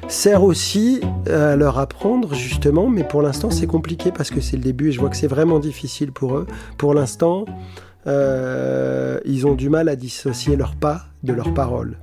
sert 0.09 0.43
aussi 0.43 1.01
à 1.27 1.55
leur 1.55 1.77
apprendre 1.77 2.33
justement, 2.33 2.89
mais 2.89 3.03
pour 3.03 3.21
l'instant 3.21 3.51
c'est 3.51 3.67
compliqué 3.67 4.11
parce 4.11 4.31
que 4.31 4.41
c'est 4.41 4.57
le 4.57 4.63
début 4.63 4.89
et 4.89 4.91
je 4.91 4.99
vois 4.99 5.09
que 5.09 5.15
c'est 5.15 5.27
vraiment 5.27 5.59
difficile 5.59 6.11
pour 6.11 6.35
eux. 6.35 6.47
Pour 6.77 6.95
l'instant, 6.95 7.45
euh, 8.07 9.19
ils 9.25 9.45
ont 9.45 9.53
du 9.53 9.69
mal 9.69 9.87
à 9.87 9.95
dissocier 9.95 10.55
leurs 10.55 10.75
pas 10.75 11.03
de 11.23 11.33
leurs 11.33 11.53
paroles. 11.53 11.97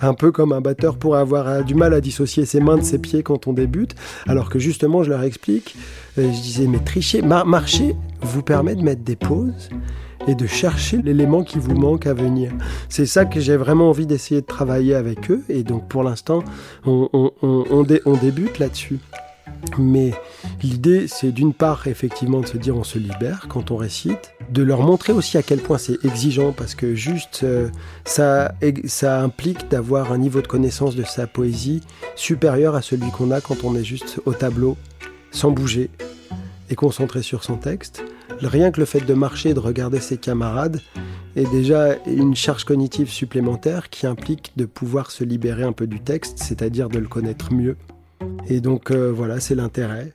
Un 0.00 0.14
peu 0.14 0.32
comme 0.32 0.52
un 0.52 0.60
batteur 0.60 0.96
pourrait 0.98 1.20
avoir 1.20 1.48
euh, 1.48 1.62
du 1.62 1.74
mal 1.74 1.94
à 1.94 2.00
dissocier 2.00 2.44
ses 2.44 2.60
mains 2.60 2.76
de 2.76 2.82
ses 2.82 2.98
pieds 2.98 3.22
quand 3.22 3.46
on 3.46 3.52
débute, 3.52 3.94
alors 4.26 4.50
que 4.50 4.58
justement 4.58 5.02
je 5.02 5.10
leur 5.10 5.22
explique, 5.22 5.76
euh, 6.18 6.30
je 6.32 6.40
disais 6.40 6.66
mais 6.66 6.78
tricher, 6.78 7.22
marcher 7.22 7.96
vous 8.20 8.42
permet 8.42 8.74
de 8.74 8.82
mettre 8.82 9.02
des 9.02 9.16
pauses 9.16 9.70
et 10.26 10.34
de 10.34 10.46
chercher 10.46 11.02
l'élément 11.02 11.42
qui 11.42 11.58
vous 11.58 11.74
manque 11.74 12.06
à 12.06 12.14
venir. 12.14 12.52
C'est 12.88 13.06
ça 13.06 13.24
que 13.24 13.40
j'ai 13.40 13.56
vraiment 13.56 13.90
envie 13.90 14.06
d'essayer 14.06 14.40
de 14.40 14.46
travailler 14.46 14.94
avec 14.94 15.30
eux. 15.30 15.42
Et 15.48 15.62
donc 15.62 15.88
pour 15.88 16.02
l'instant, 16.02 16.42
on, 16.86 17.08
on, 17.42 18.16
débute 18.16 18.58
là-dessus. 18.58 18.98
Mais 19.78 20.12
l'idée, 20.62 21.08
c'est 21.08 21.32
d'une 21.32 21.54
part, 21.54 21.86
effectivement, 21.86 22.40
de 22.40 22.46
se 22.46 22.56
dire 22.56 22.76
on 22.76 22.84
se 22.84 22.98
libère 22.98 23.46
quand 23.48 23.70
on 23.70 23.76
récite, 23.76 24.33
de 24.50 24.62
leur 24.62 24.82
montrer 24.82 25.12
aussi 25.12 25.36
à 25.38 25.42
quel 25.42 25.60
point 25.60 25.78
c'est 25.78 26.04
exigeant, 26.04 26.52
parce 26.52 26.74
que 26.74 26.94
juste, 26.94 27.40
euh, 27.44 27.68
ça, 28.04 28.54
implique 29.22 29.68
d'avoir 29.68 30.12
un 30.12 30.18
niveau 30.18 30.40
de 30.40 30.46
connaissance 30.46 30.96
de 30.96 31.04
sa 31.04 31.26
poésie 31.26 31.82
supérieur 32.16 32.74
à 32.74 32.82
celui 32.82 33.10
qu'on 33.10 33.30
a 33.30 33.40
quand 33.40 33.64
on 33.64 33.74
est 33.74 33.84
juste 33.84 34.20
au 34.24 34.32
tableau, 34.32 34.76
sans 35.30 35.50
bouger, 35.50 35.90
et 36.70 36.74
concentré 36.74 37.22
sur 37.22 37.44
son 37.44 37.56
texte. 37.56 38.02
Rien 38.40 38.70
que 38.70 38.80
le 38.80 38.86
fait 38.86 39.00
de 39.00 39.14
marcher 39.14 39.50
et 39.50 39.54
de 39.54 39.60
regarder 39.60 40.00
ses 40.00 40.16
camarades 40.16 40.80
est 41.36 41.50
déjà 41.50 41.96
une 42.06 42.34
charge 42.34 42.64
cognitive 42.64 43.10
supplémentaire 43.10 43.90
qui 43.90 44.06
implique 44.06 44.52
de 44.56 44.64
pouvoir 44.64 45.10
se 45.10 45.24
libérer 45.24 45.64
un 45.64 45.72
peu 45.72 45.86
du 45.86 46.00
texte, 46.00 46.38
c'est-à-dire 46.38 46.88
de 46.88 46.98
le 46.98 47.08
connaître 47.08 47.52
mieux. 47.52 47.76
Et 48.48 48.60
donc 48.60 48.90
euh, 48.90 49.12
voilà, 49.14 49.40
c'est 49.40 49.54
l'intérêt. 49.54 50.12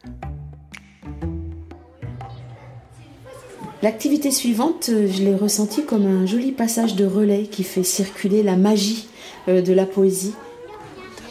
L'activité 3.81 4.29
suivante, 4.31 4.89
euh, 4.89 5.07
je 5.09 5.23
l'ai 5.23 5.35
ressentie 5.35 5.85
comme 5.85 6.05
un 6.05 6.25
joli 6.25 6.51
passage 6.51 6.95
de 6.95 7.05
relais 7.05 7.43
qui 7.43 7.63
fait 7.63 7.83
circuler 7.83 8.43
la 8.43 8.57
magie 8.57 9.07
euh, 9.47 9.61
de 9.61 9.71
la 9.71 9.85
poésie. 9.85 10.33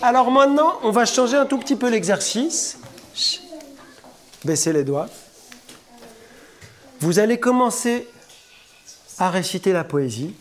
Alors 0.00 0.31
maintenant, 0.31 0.78
on 0.83 0.90
va 0.90 1.05
changer 1.05 1.37
un 1.37 1.45
tout 1.45 1.59
petit 1.59 1.76
peu 1.76 1.90
l'exercice. 1.90 2.78
Baissez 4.45 4.73
les 4.73 4.85
doigts. 4.85 5.09
Vous 7.00 7.19
allez 7.19 7.38
commencer 7.38 8.07
à 9.19 9.31
réciter 9.31 9.73
la 9.73 9.85
poésie, 9.85 10.35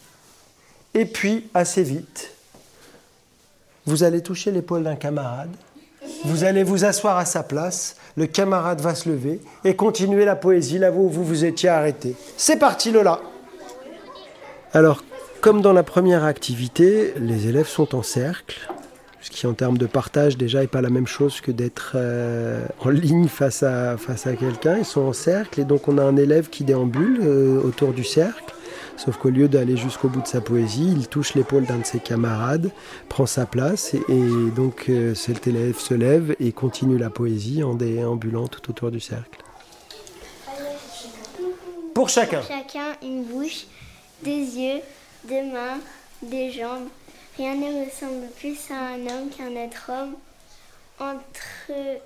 et 0.93 1.05
puis 1.05 1.47
assez 1.53 1.83
vite, 1.83 2.31
vous 3.85 4.03
allez 4.03 4.21
toucher 4.21 4.51
l'épaule 4.51 4.83
d'un 4.83 4.95
camarade, 4.95 5.49
vous 6.27 6.43
allez 6.43 6.63
vous 6.63 6.83
asseoir 6.83 7.17
à 7.17 7.23
sa 7.25 7.41
place, 7.41 7.95
le 8.17 8.27
camarade 8.27 8.81
va 8.81 8.95
se 8.95 9.07
lever 9.07 9.39
et 9.63 9.75
continuer 9.75 10.25
la 10.25 10.35
poésie 10.35 10.77
là 10.77 10.91
où 10.91 11.07
vous 11.07 11.23
vous 11.23 11.45
étiez 11.45 11.69
arrêté. 11.69 12.15
C'est 12.35 12.59
parti 12.59 12.91
Lola 12.91 13.21
Alors, 14.73 15.03
comme 15.39 15.61
dans 15.61 15.71
la 15.71 15.83
première 15.83 16.25
activité, 16.25 17.13
les 17.17 17.47
élèves 17.47 17.67
sont 17.67 17.95
en 17.95 18.03
cercle, 18.03 18.69
ce 19.21 19.31
qui 19.31 19.47
en 19.47 19.53
termes 19.53 19.77
de 19.77 19.85
partage 19.85 20.37
déjà 20.37 20.59
n'est 20.59 20.67
pas 20.67 20.81
la 20.81 20.89
même 20.89 21.07
chose 21.07 21.39
que 21.39 21.51
d'être 21.51 21.93
euh, 21.95 22.65
en 22.81 22.89
ligne 22.89 23.29
face 23.29 23.63
à, 23.63 23.95
face 23.97 24.27
à 24.27 24.35
quelqu'un. 24.35 24.77
Ils 24.77 24.85
sont 24.85 25.01
en 25.01 25.13
cercle 25.13 25.61
et 25.61 25.63
donc 25.63 25.87
on 25.87 25.97
a 25.97 26.03
un 26.03 26.17
élève 26.17 26.49
qui 26.49 26.65
déambule 26.65 27.21
euh, 27.23 27.61
autour 27.61 27.93
du 27.93 28.03
cercle. 28.03 28.53
Sauf 28.97 29.17
qu'au 29.17 29.29
lieu 29.29 29.47
d'aller 29.47 29.77
jusqu'au 29.77 30.09
bout 30.09 30.21
de 30.21 30.27
sa 30.27 30.41
poésie, 30.41 30.91
il 30.91 31.07
touche 31.07 31.35
l'épaule 31.35 31.65
d'un 31.65 31.77
de 31.77 31.85
ses 31.85 31.99
camarades, 31.99 32.71
prend 33.09 33.25
sa 33.25 33.45
place 33.45 33.93
et, 33.93 34.51
donc 34.55 34.85
euh, 34.89 35.15
cet 35.15 35.47
élève 35.47 35.77
se 35.79 35.93
lève 35.93 36.35
et 36.39 36.51
continue 36.51 36.97
la 36.97 37.09
poésie 37.09 37.63
en 37.63 37.75
déambulant 37.75 38.47
tout 38.47 38.69
autour 38.69 38.91
du 38.91 38.99
cercle. 38.99 39.43
Pour 41.93 42.09
chacun. 42.09 42.41
Chacun 42.41 42.95
une 43.01 43.23
bouche, 43.23 43.65
des 44.23 44.31
yeux, 44.31 44.81
des 45.27 45.43
mains, 45.43 45.79
des 46.21 46.51
jambes, 46.51 46.87
Rien 47.37 47.53
ne 47.53 47.85
ressemble 47.85 48.27
plus 48.39 48.57
à 48.71 48.93
un 48.93 49.01
homme 49.05 49.29
qu'un 49.29 49.55
être 49.55 49.91
homme. 49.91 50.15
Entre. 50.99 52.01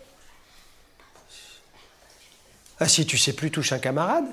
Ah, 2.79 2.88
si 2.88 3.05
tu 3.05 3.17
sais 3.17 3.31
plus, 3.31 3.50
touche 3.50 3.71
un 3.71 3.79
camarade 3.79 4.25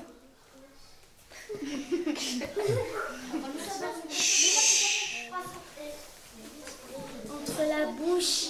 Entre 7.31 7.61
la 7.67 7.85
bouche 7.97 8.49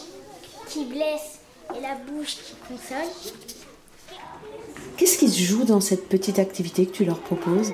qui 0.68 0.86
blesse 0.86 1.40
et 1.78 1.82
la 1.82 1.96
bouche 1.96 2.36
qui 2.36 2.56
console. 2.68 3.10
Qu'est-ce 4.98 5.18
qui 5.18 5.30
se 5.30 5.42
joue 5.42 5.64
dans 5.64 5.80
cette 5.80 6.10
petite 6.10 6.40
activité 6.40 6.86
que 6.86 6.92
tu 6.92 7.06
leur 7.06 7.20
proposes? 7.20 7.72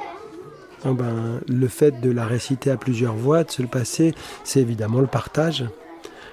Ah 0.84 0.94
ben, 0.94 1.42
le 1.48 1.68
fait 1.68 2.00
de 2.00 2.12
la 2.12 2.28
réciter 2.28 2.70
à 2.70 2.78
plusieurs 2.78 3.16
voix, 3.16 3.44
de 3.44 3.50
se 3.50 3.64
le 3.64 3.68
passer, 3.68 4.14
c'est 4.44 4.60
évidemment 4.60 5.00
le 5.00 5.08
partage. 5.08 5.66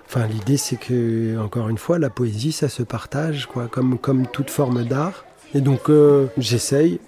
Enfin, 0.07 0.27
l'idée, 0.27 0.59
c'est 0.59 0.77
que, 0.77 1.39
encore 1.39 1.71
une 1.71 1.79
fois, 1.79 1.99
la 1.99 2.11
poésie, 2.11 2.53
ça 2.53 2.69
se 2.69 2.83
partage, 2.83 3.47
quoi, 3.47 3.69
comme, 3.69 3.99
comme 3.99 4.27
toute 4.27 4.51
forme 4.51 4.85
d'art. 4.85 5.25
Et 5.55 5.63
donc, 5.63 5.89
euh, 5.89 6.27
j'essaye 6.37 7.01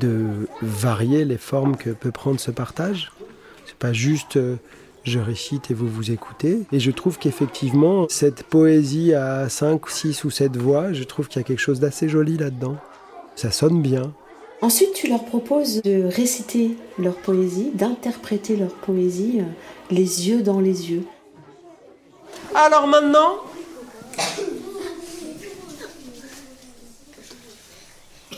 de 0.00 0.48
varier 0.62 1.24
les 1.24 1.38
formes 1.38 1.76
que 1.76 1.90
peut 1.90 2.10
prendre 2.10 2.40
ce 2.40 2.50
partage. 2.50 3.12
C'est 3.66 3.76
pas 3.76 3.92
juste 3.92 4.36
euh, 4.36 4.56
je 5.04 5.18
récite 5.18 5.70
et 5.70 5.74
vous 5.74 5.88
vous 5.88 6.10
écoutez. 6.10 6.60
Et 6.72 6.80
je 6.80 6.90
trouve 6.90 7.18
qu'effectivement, 7.18 8.06
cette 8.08 8.42
poésie 8.42 9.14
à 9.14 9.48
5, 9.48 9.88
6 9.88 10.24
ou 10.24 10.30
7 10.30 10.56
voix, 10.56 10.92
je 10.92 11.02
trouve 11.04 11.28
qu'il 11.28 11.40
y 11.40 11.44
a 11.44 11.46
quelque 11.46 11.60
chose 11.60 11.80
d'assez 11.80 12.08
joli 12.08 12.36
là-dedans. 12.36 12.76
Ça 13.34 13.50
sonne 13.50 13.80
bien. 13.80 14.12
Ensuite, 14.60 14.92
tu 14.92 15.08
leur 15.08 15.24
proposes 15.24 15.82
de 15.82 16.04
réciter 16.04 16.76
leur 16.98 17.14
poésie, 17.14 17.70
d'interpréter 17.74 18.56
leur 18.56 18.72
poésie, 18.72 19.40
euh, 19.40 19.44
les 19.90 20.28
yeux 20.28 20.42
dans 20.42 20.60
les 20.60 20.90
yeux. 20.90 21.04
Alors 22.54 22.88
maintenant, 22.88 23.36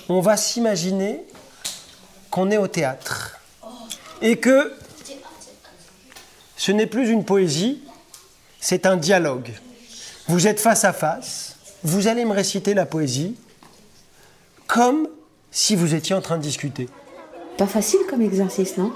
on 0.08 0.20
va 0.20 0.36
s'imaginer 0.36 1.22
qu'on 2.30 2.50
est 2.50 2.58
au 2.58 2.68
théâtre 2.68 3.38
et 4.22 4.36
que 4.36 4.72
ce 6.56 6.72
n'est 6.72 6.86
plus 6.86 7.08
une 7.08 7.24
poésie, 7.24 7.82
c'est 8.60 8.86
un 8.86 8.96
dialogue. 8.96 9.50
Vous 10.28 10.46
êtes 10.46 10.60
face 10.60 10.84
à 10.84 10.92
face, 10.92 11.56
vous 11.82 12.06
allez 12.06 12.24
me 12.24 12.32
réciter 12.32 12.74
la 12.74 12.86
poésie 12.86 13.36
comme 14.66 15.08
si 15.50 15.74
vous 15.74 15.94
étiez 15.94 16.14
en 16.14 16.20
train 16.20 16.36
de 16.36 16.42
discuter. 16.42 16.88
Pas 17.56 17.66
facile 17.66 18.00
comme 18.08 18.22
exercice, 18.22 18.76
non? 18.76 18.92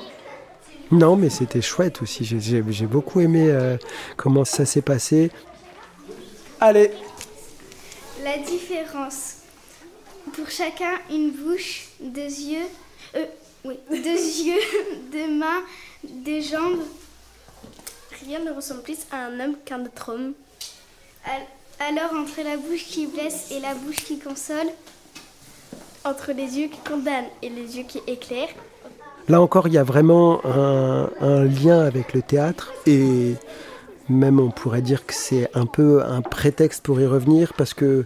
Non, 0.90 1.16
mais 1.16 1.30
c'était 1.30 1.62
chouette 1.62 2.02
aussi. 2.02 2.24
J'ai 2.24 2.86
beaucoup 2.86 3.20
aimé 3.20 3.46
euh, 3.48 3.76
comment 4.16 4.44
ça 4.44 4.64
s'est 4.66 4.82
passé. 4.82 5.30
Allez 6.60 6.92
La 8.22 8.38
différence. 8.38 9.36
Pour 10.34 10.50
chacun, 10.50 10.92
une 11.10 11.32
bouche, 11.32 11.88
deux 12.00 12.20
yeux, 12.20 12.66
euh, 13.16 13.24
deux 13.90 14.00
yeux, 14.44 14.60
deux 15.12 15.34
mains, 15.34 15.62
des 16.04 16.42
jambes. 16.42 16.80
Rien 18.24 18.40
ne 18.40 18.52
ressemble 18.52 18.82
plus 18.82 18.98
à 19.10 19.26
un 19.26 19.40
homme 19.40 19.56
qu'un 19.64 19.84
autre 19.84 20.12
homme. 20.12 20.32
Alors, 21.80 22.12
entre 22.14 22.42
la 22.44 22.56
bouche 22.56 22.84
qui 22.84 23.06
blesse 23.06 23.50
et 23.50 23.60
la 23.60 23.74
bouche 23.74 23.96
qui 23.96 24.18
console, 24.18 24.68
entre 26.04 26.32
les 26.32 26.58
yeux 26.58 26.68
qui 26.68 26.78
condamnent 26.78 27.24
et 27.42 27.48
les 27.48 27.78
yeux 27.78 27.84
qui 27.84 28.00
éclairent. 28.06 28.54
Là 29.28 29.40
encore, 29.40 29.68
il 29.68 29.74
y 29.74 29.78
a 29.78 29.84
vraiment 29.84 30.40
un, 30.44 31.44
lien 31.44 31.80
avec 31.80 32.12
le 32.12 32.22
théâtre 32.22 32.72
et 32.86 33.34
même 34.10 34.38
on 34.38 34.50
pourrait 34.50 34.82
dire 34.82 35.06
que 35.06 35.14
c'est 35.14 35.48
un 35.54 35.64
peu 35.64 36.02
un 36.04 36.20
prétexte 36.20 36.84
pour 36.84 37.00
y 37.00 37.06
revenir 37.06 37.54
parce 37.54 37.72
que 37.72 38.04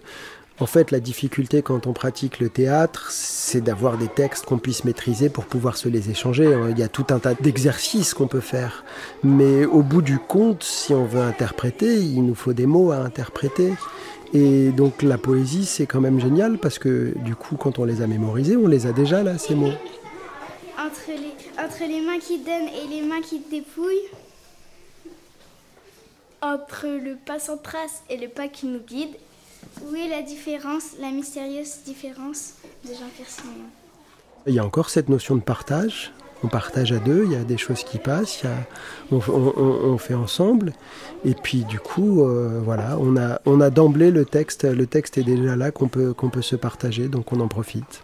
en 0.61 0.67
fait 0.67 0.91
la 0.91 1.01
difficulté 1.01 1.63
quand 1.63 1.87
on 1.87 1.93
pratique 1.93 2.41
le 2.41 2.49
théâtre 2.49 3.09
c'est 3.11 3.61
d'avoir 3.61 3.97
des 3.97 4.09
textes 4.09 4.45
qu'on 4.45 4.59
puisse 4.59 4.85
maîtriser 4.85 5.29
pour 5.29 5.45
pouvoir 5.45 5.77
se 5.77 5.89
les 5.89 6.11
échanger. 6.11 6.57
Il 6.71 6.79
y 6.79 6.83
a 6.83 6.89
tout 6.89 7.07
un 7.11 7.19
tas 7.19 7.35
d'exercices 7.35 8.15
qu'on 8.15 8.29
peut 8.29 8.41
faire 8.41 8.85
mais 9.23 9.65
au 9.65 9.83
bout 9.83 10.03
du 10.03 10.19
compte 10.19 10.63
si 10.63 10.93
on 10.93 11.05
veut 11.05 11.23
interpréter 11.23 11.97
il 11.97 12.25
nous 12.25 12.35
faut 12.35 12.53
des 12.53 12.67
mots 12.67 12.91
à 12.91 12.97
interpréter 12.97 13.73
et 14.35 14.71
donc 14.73 15.03
la 15.03 15.17
poésie, 15.17 15.65
c'est 15.65 15.87
quand 15.87 16.01
même 16.01 16.21
génial 16.21 16.59
parce 16.59 16.79
que 16.79 17.15
du 17.19 17.35
coup, 17.35 17.57
quand 17.57 17.79
on 17.79 17.85
les 17.85 18.03
a 18.03 18.07
mémorisés, 18.07 18.57
on 18.57 18.67
les 18.67 18.87
a 18.87 18.93
déjà 18.93 19.23
là, 19.23 19.39
ces 19.39 19.55
mots. 19.55 19.73
Entre 20.79 21.09
les, 21.09 21.65
entre 21.65 21.85
les 21.89 22.01
mains 22.01 22.19
qui 22.19 22.39
donnent 22.39 22.69
et 22.69 22.89
les 22.89 23.03
mains 23.03 23.23
qui 23.23 23.41
dépouillent, 23.51 24.11
entre 26.43 26.87
le 26.87 27.17
pas 27.17 27.39
sans 27.39 27.57
trace 27.57 28.03
et 28.11 28.17
le 28.17 28.29
pas 28.29 28.49
qui 28.49 28.67
nous 28.67 28.81
guide, 28.81 29.17
où 29.85 29.95
est 29.95 30.09
la 30.09 30.23
différence, 30.23 30.97
la 31.01 31.11
mystérieuse 31.11 31.79
différence 31.85 32.55
de 32.85 32.91
Jean-Pierre 32.91 33.29
Il 34.47 34.55
y 34.55 34.59
a 34.59 34.65
encore 34.65 34.91
cette 34.91 35.09
notion 35.09 35.37
de 35.37 35.43
partage 35.43 36.13
on 36.45 36.49
partage 36.49 36.93
à 36.93 36.99
deux, 36.99 37.25
il 37.25 37.33
y 37.33 37.37
a 37.37 37.43
des 37.43 37.57
choses 37.57 37.83
qui 37.83 37.99
passent, 37.99 38.43
on, 39.11 39.99
fait 39.99 40.15
ensemble. 40.15 40.73
Et 41.25 41.35
puis 41.35 41.65
du 41.65 41.81
coup, 41.81 42.23
euh, 42.23 42.61
voilà, 42.65 42.97
on 43.01 43.17
a, 43.17 43.41
on 43.45 43.61
a 43.61 43.71
d'emblée 43.71 44.11
le 44.11 44.25
texte, 44.25 44.65
le 44.65 44.87
texte 44.87 45.19
est 45.19 45.25
déjà 45.25 45.57
là 45.57 45.71
qu'on 45.71 45.89
peut, 45.89 46.13
qu'on 46.13 46.31
peut 46.31 46.43
se 46.43 46.57
partager, 46.57 47.09
donc 47.09 47.33
on 47.33 47.41
en 47.41 47.49
profite. 47.49 48.03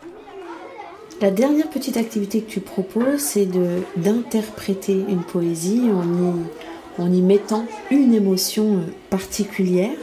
La 1.21 1.31
dernière 1.31 1.71
petite 1.71 1.97
activité 1.97 2.43
que 2.43 2.51
tu 2.51 2.61
proposes, 2.61 3.21
c'est 3.21 3.49
d'interpréter 3.97 5.05
une 5.09 5.23
poésie 5.23 5.83
en 5.93 6.03
y, 6.03 7.03
en 7.03 7.13
y 7.13 7.23
mettant 7.23 7.67
une 7.93 8.13
émotion 8.15 8.79
euh, 8.79 8.93
particulière. 9.11 9.97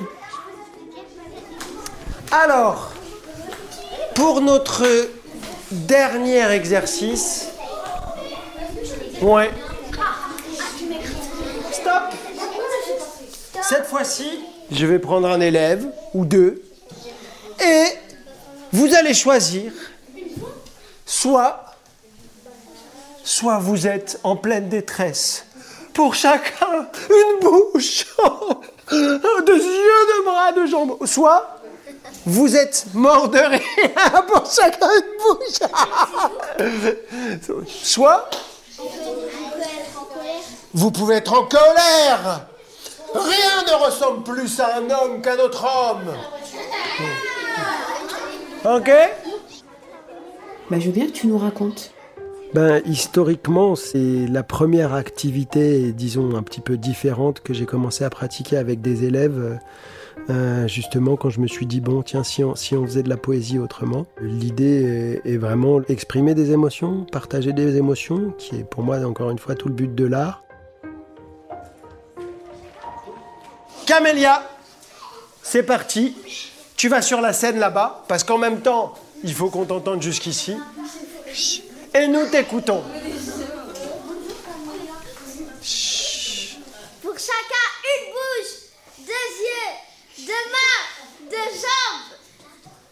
Alors, 2.32 2.92
pour 4.16 4.40
notre 4.40 4.86
dernier 5.70 6.50
exercice, 6.52 7.50
ouais. 9.22 9.52
Stop. 11.72 12.04
Cette 13.62 13.86
fois-ci, 13.86 14.30
je 14.72 14.86
vais 14.86 15.00
prendre 15.00 15.28
un 15.28 15.42
élève 15.42 15.86
ou 16.14 16.24
deux 16.24 16.62
et 17.62 17.86
vous 18.72 18.94
allez 18.96 19.14
choisir 19.14 19.74
soit 21.06 21.66
soit 23.26 23.60
vous 23.60 23.88
êtes 23.88 24.20
en 24.24 24.36
pleine 24.38 24.70
détresse. 24.70 25.46
Pour 25.94 26.16
chacun, 26.16 26.88
une 27.10 27.40
bouche, 27.42 28.06
deux 28.92 29.58
yeux, 29.58 30.08
deux 30.18 30.24
bras, 30.24 30.54
deux 30.54 30.68
jambes. 30.68 30.98
Soit 31.06 31.61
vous 32.26 32.56
êtes 32.56 32.86
mort 32.94 33.30
de 33.30 33.40
rire 33.40 34.26
pour 34.28 34.46
chacun 34.50 34.88
une 34.96 35.18
bouche. 35.20 35.60
Soit 37.84 38.30
vous 40.74 40.92
pouvez 40.92 41.16
être 41.16 41.34
en 41.34 41.46
colère. 41.46 42.48
Rien 43.14 43.64
ne 43.68 43.86
ressemble 43.86 44.24
plus 44.24 44.60
à 44.60 44.78
un 44.78 44.90
homme 44.90 45.22
qu'un 45.22 45.38
autre 45.38 45.66
homme. 45.66 46.14
Ok 48.64 48.92
bah, 50.70 50.80
Je 50.80 50.86
veux 50.86 50.92
bien 50.92 51.08
que 51.08 51.12
tu 51.12 51.28
nous 51.28 51.38
racontes. 51.38 51.92
Ben, 52.54 52.82
historiquement, 52.86 53.76
c'est 53.76 54.28
la 54.30 54.44
première 54.44 54.94
activité, 54.94 55.92
disons, 55.92 56.36
un 56.36 56.44
petit 56.44 56.62
peu 56.62 56.78
différente 56.78 57.42
que 57.42 57.54
j'ai 57.54 57.66
commencé 57.66 58.06
à 58.06 58.10
pratiquer 58.10 58.58
avec 58.58 58.82
des 58.82 59.04
élèves. 59.04 59.60
Euh, 60.30 60.68
justement, 60.68 61.18
quand 61.18 61.30
je 61.30 61.40
me 61.40 61.48
suis 61.48 61.66
dit, 61.66 61.82
bon, 61.82 62.04
tiens, 62.04 62.24
si 62.24 62.44
on, 62.44 62.56
si 62.56 62.76
on 62.76 62.86
faisait 62.86 63.04
de 63.04 63.10
la 63.10 63.18
poésie 63.18 63.60
autrement, 63.60 64.06
l'idée 64.22 65.20
est, 65.26 65.38
vraiment 65.38 65.82
exprimer 65.90 66.36
des 66.36 66.52
émotions, 66.52 67.06
partager 67.12 67.54
des 67.54 67.78
émotions, 67.78 68.34
qui 68.38 68.58
est 68.58 68.64
pour 68.64 68.84
moi, 68.84 69.00
encore 69.06 69.32
une 69.32 69.40
fois, 69.40 69.56
tout 69.56 69.68
le 69.68 69.74
but 69.74 69.94
de 69.94 70.06
l'art. 70.06 70.44
Camélia, 73.86 74.48
c'est 75.42 75.64
parti. 75.64 76.16
Tu 76.78 76.88
vas 76.88 77.02
sur 77.02 77.20
la 77.20 77.34
scène 77.34 77.60
là-bas, 77.60 78.06
parce 78.08 78.24
qu'en 78.24 78.38
même 78.38 78.62
temps, 78.62 78.94
il 79.24 79.34
faut 79.34 79.50
qu'on 79.50 79.66
t'entende 79.66 80.02
jusqu'ici. 80.02 80.56
Et 81.94 82.08
nous 82.08 82.26
t'écoutons. 82.28 82.84
Pour 87.02 87.18
chacun, 87.20 87.68
une 87.84 88.14
bouche, 88.14 88.54
deux 89.00 89.30
yeux, 89.44 90.26
deux 90.26 90.46
mains, 90.52 91.30
deux 91.30 91.52
jambes. 91.60 92.18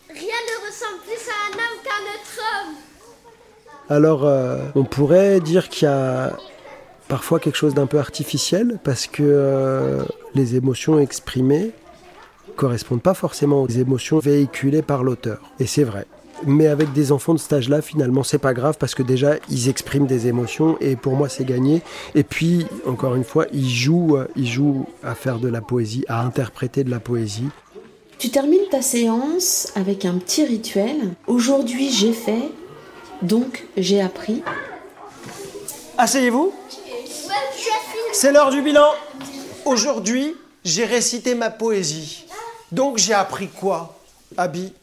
Rien 0.10 0.29
Alors, 3.90 4.26
euh, 4.26 4.58
on 4.76 4.84
pourrait 4.84 5.40
dire 5.40 5.68
qu'il 5.68 5.88
y 5.88 5.92
a 5.92 6.38
parfois 7.08 7.40
quelque 7.40 7.56
chose 7.56 7.74
d'un 7.74 7.88
peu 7.88 7.98
artificiel 7.98 8.80
parce 8.84 9.08
que 9.08 9.24
euh, 9.24 10.04
les 10.36 10.56
émotions 10.56 11.00
exprimées 11.00 11.72
correspondent 12.56 13.02
pas 13.02 13.16
forcément 13.16 13.64
aux 13.64 13.68
émotions 13.68 14.20
véhiculées 14.20 14.84
par 14.84 15.04
l'auteur. 15.04 15.40
Et 15.60 15.66
c'est 15.66 15.84
vrai. 15.84 16.06
Mais 16.46 16.68
avec 16.68 16.94
des 16.94 17.12
enfants 17.12 17.34
de 17.34 17.40
cet 17.40 17.52
âge-là, 17.52 17.82
finalement, 17.82 18.24
c'est 18.24 18.38
pas 18.38 18.54
grave 18.54 18.78
parce 18.80 18.94
que 18.94 19.04
déjà, 19.04 19.36
ils 19.50 19.70
expriment 19.70 20.06
des 20.06 20.28
émotions 20.28 20.78
et 20.80 20.96
pour 20.96 21.16
moi, 21.16 21.28
c'est 21.28 21.44
gagné. 21.44 21.82
Et 22.16 22.24
puis, 22.24 22.68
encore 22.86 23.16
une 23.16 23.24
fois, 23.24 23.48
ils 23.52 23.70
jouent, 23.70 24.18
ils 24.36 24.48
jouent 24.48 24.88
à 25.04 25.16
faire 25.16 25.40
de 25.40 25.50
la 25.50 25.62
poésie, 25.62 26.06
à 26.08 26.22
interpréter 26.22 26.84
de 26.84 26.92
la 26.92 27.00
poésie. 27.00 27.50
Tu 28.20 28.30
termines 28.32 28.68
ta 28.70 28.82
séance 28.82 29.70
avec 29.76 30.04
un 30.04 30.18
petit 30.18 30.44
rituel. 30.44 31.14
Aujourd'hui, 31.26 31.90
j'ai 31.90 32.12
fait, 32.12 32.52
donc 33.22 33.66
j'ai 33.78 34.02
appris. 34.02 34.44
Asseyez-vous. 35.98 36.54
C'est 38.12 38.34
l'heure 38.34 38.50
du 38.50 38.62
bilan. 38.62 38.92
Aujourd'hui, 39.64 40.36
j'ai 40.66 40.84
récité 40.84 41.34
ma 41.34 41.50
poésie. 41.50 42.26
Donc 42.74 42.98
j'ai 42.98 43.14
appris 43.14 43.48
quoi, 43.48 43.98
Abby? 44.36 44.74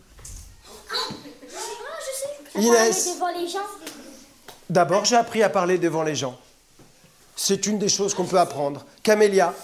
Inès. 2.55 3.19
D'abord, 4.71 5.05
j'ai 5.05 5.17
appris 5.17 5.43
à 5.43 5.51
parler 5.51 5.77
devant 5.77 6.03
les 6.03 6.15
gens. 6.15 6.39
C'est 7.37 7.67
une 7.67 7.79
des 7.79 7.91
choses 7.91 8.15
qu'on 8.15 8.25
peut 8.25 8.41
apprendre. 8.41 8.87
Camélia? 9.03 9.55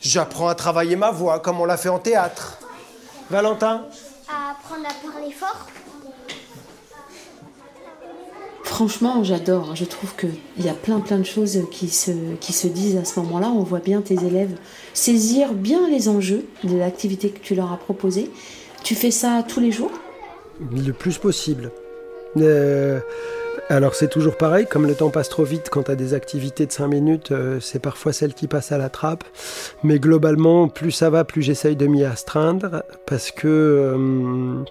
J'apprends 0.00 0.48
à 0.48 0.54
travailler 0.54 0.96
ma 0.96 1.10
voix 1.10 1.40
comme 1.40 1.60
on 1.60 1.66
l'a 1.66 1.76
fait 1.76 1.90
en 1.90 1.98
théâtre. 1.98 2.58
Valentin 3.30 3.86
À 4.28 4.52
apprendre 4.52 4.86
à 4.86 5.12
parler 5.12 5.30
fort 5.30 5.66
Franchement, 8.64 9.22
j'adore. 9.22 9.76
Je 9.76 9.84
trouve 9.84 10.14
qu'il 10.16 10.64
y 10.64 10.70
a 10.70 10.74
plein 10.74 11.00
plein 11.00 11.18
de 11.18 11.24
choses 11.24 11.60
qui 11.70 11.88
se, 11.88 12.12
qui 12.40 12.54
se 12.54 12.66
disent 12.66 12.96
à 12.96 13.04
ce 13.04 13.20
moment-là. 13.20 13.48
On 13.48 13.62
voit 13.62 13.80
bien 13.80 14.00
tes 14.00 14.14
élèves 14.14 14.56
saisir 14.94 15.52
bien 15.52 15.86
les 15.88 16.08
enjeux 16.08 16.46
de 16.64 16.78
l'activité 16.78 17.30
que 17.30 17.40
tu 17.40 17.54
leur 17.54 17.70
as 17.70 17.76
proposée. 17.76 18.30
Tu 18.82 18.94
fais 18.94 19.10
ça 19.10 19.44
tous 19.46 19.60
les 19.60 19.70
jours? 19.70 19.92
Le 20.72 20.92
plus 20.92 21.18
possible. 21.18 21.72
Euh, 22.38 23.00
alors 23.70 23.94
c'est 23.94 24.08
toujours 24.08 24.36
pareil, 24.36 24.66
comme 24.66 24.84
le 24.84 24.96
temps 24.96 25.10
passe 25.10 25.28
trop 25.28 25.44
vite 25.44 25.68
quand 25.70 25.84
tu 25.84 25.92
as 25.92 25.94
des 25.94 26.12
activités 26.12 26.66
de 26.66 26.72
5 26.72 26.88
minutes, 26.88 27.30
euh, 27.30 27.60
c'est 27.60 27.78
parfois 27.78 28.12
celle 28.12 28.34
qui 28.34 28.48
passe 28.48 28.72
à 28.72 28.78
la 28.78 28.88
trappe. 28.88 29.22
Mais 29.84 30.00
globalement, 30.00 30.68
plus 30.68 30.90
ça 30.90 31.08
va, 31.08 31.22
plus 31.22 31.40
j'essaye 31.42 31.76
de 31.76 31.86
m'y 31.86 32.04
astreindre 32.04 32.82
parce 33.06 33.30
que... 33.30 33.46
Euh, 33.46 34.64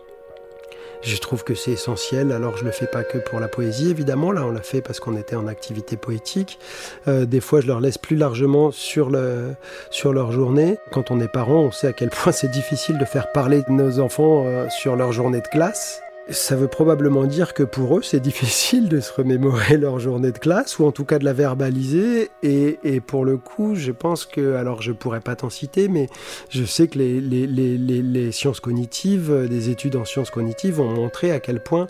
je 1.02 1.16
trouve 1.16 1.46
que 1.46 1.56
c'est 1.56 1.72
essentiel. 1.72 2.34
Alors 2.34 2.58
je 2.58 2.66
le 2.66 2.72
fais 2.72 2.88
pas 2.88 3.06
que 3.06 3.20
pour 3.20 3.40
la 3.40 3.48
poésie, 3.48 3.90
évidemment. 3.90 4.34
Là, 4.34 4.46
on 4.46 4.52
l'a 4.52 4.62
fait 4.62 4.82
parce 4.82 5.00
qu'on 5.00 5.16
était 5.16 5.38
en 5.38 5.48
activité 5.48 5.96
poétique. 5.96 6.60
Euh, 7.08 7.26
des 7.26 7.40
fois, 7.40 7.62
je 7.62 7.68
leur 7.68 7.80
laisse 7.80 7.98
plus 7.98 8.18
largement 8.18 8.70
sur, 8.72 9.10
le, 9.10 9.56
sur 9.92 10.12
leur 10.12 10.34
journée. 10.34 10.78
Quand 10.92 11.10
on 11.10 11.22
est 11.22 11.30
parent, 11.30 11.62
on 11.62 11.72
sait 11.72 11.88
à 11.88 11.94
quel 11.94 12.10
point 12.10 12.32
c'est 12.34 12.52
difficile 12.52 12.98
de 12.98 13.06
faire 13.06 13.32
parler 13.32 13.64
nos 13.70 14.02
enfants 14.02 14.46
sur 14.70 14.98
leur 14.98 15.14
journée 15.14 15.40
de 15.40 15.48
classe. 15.48 16.02
Ça 16.32 16.56
veut 16.56 16.68
probablement 16.68 17.24
dire 17.24 17.56
que 17.56 17.64
pour 17.64 17.98
eux, 17.98 18.02
c'est 18.04 18.20
difficile 18.30 18.88
de 18.88 19.00
se 19.00 19.12
remémorer 19.12 19.78
leur 19.78 20.00
journée 20.00 20.32
de 20.32 20.38
classe, 20.38 20.78
ou 20.78 20.86
en 20.86 20.92
tout 20.92 21.06
cas 21.06 21.18
de 21.18 21.26
la 21.26 21.34
verbaliser. 21.34 22.30
Et, 22.44 22.78
pour 23.00 23.26
le 23.26 23.38
coup, 23.38 23.76
je 23.76 23.92
pense 23.92 24.26
que, 24.26 24.56
alors 24.56 24.82
je 24.82 24.92
pourrais 24.92 25.22
pas 25.22 25.36
t'en 25.36 25.50
citer, 25.50 25.88
mais 25.88 26.08
je 26.50 26.64
sais 26.64 26.88
que 26.88 27.00
les, 27.00 28.32
sciences 28.32 28.60
cognitives, 28.60 29.48
des 29.50 29.70
études 29.70 29.96
en 29.96 30.06
sciences 30.06 30.30
cognitives 30.30 30.80
ont 30.80 30.92
montré 30.92 31.32
à 31.32 31.40
quel 31.40 31.62
point 31.62 31.88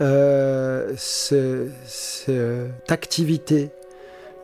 euh, 0.00 0.92
cette 0.96 1.70
activité 2.88 3.70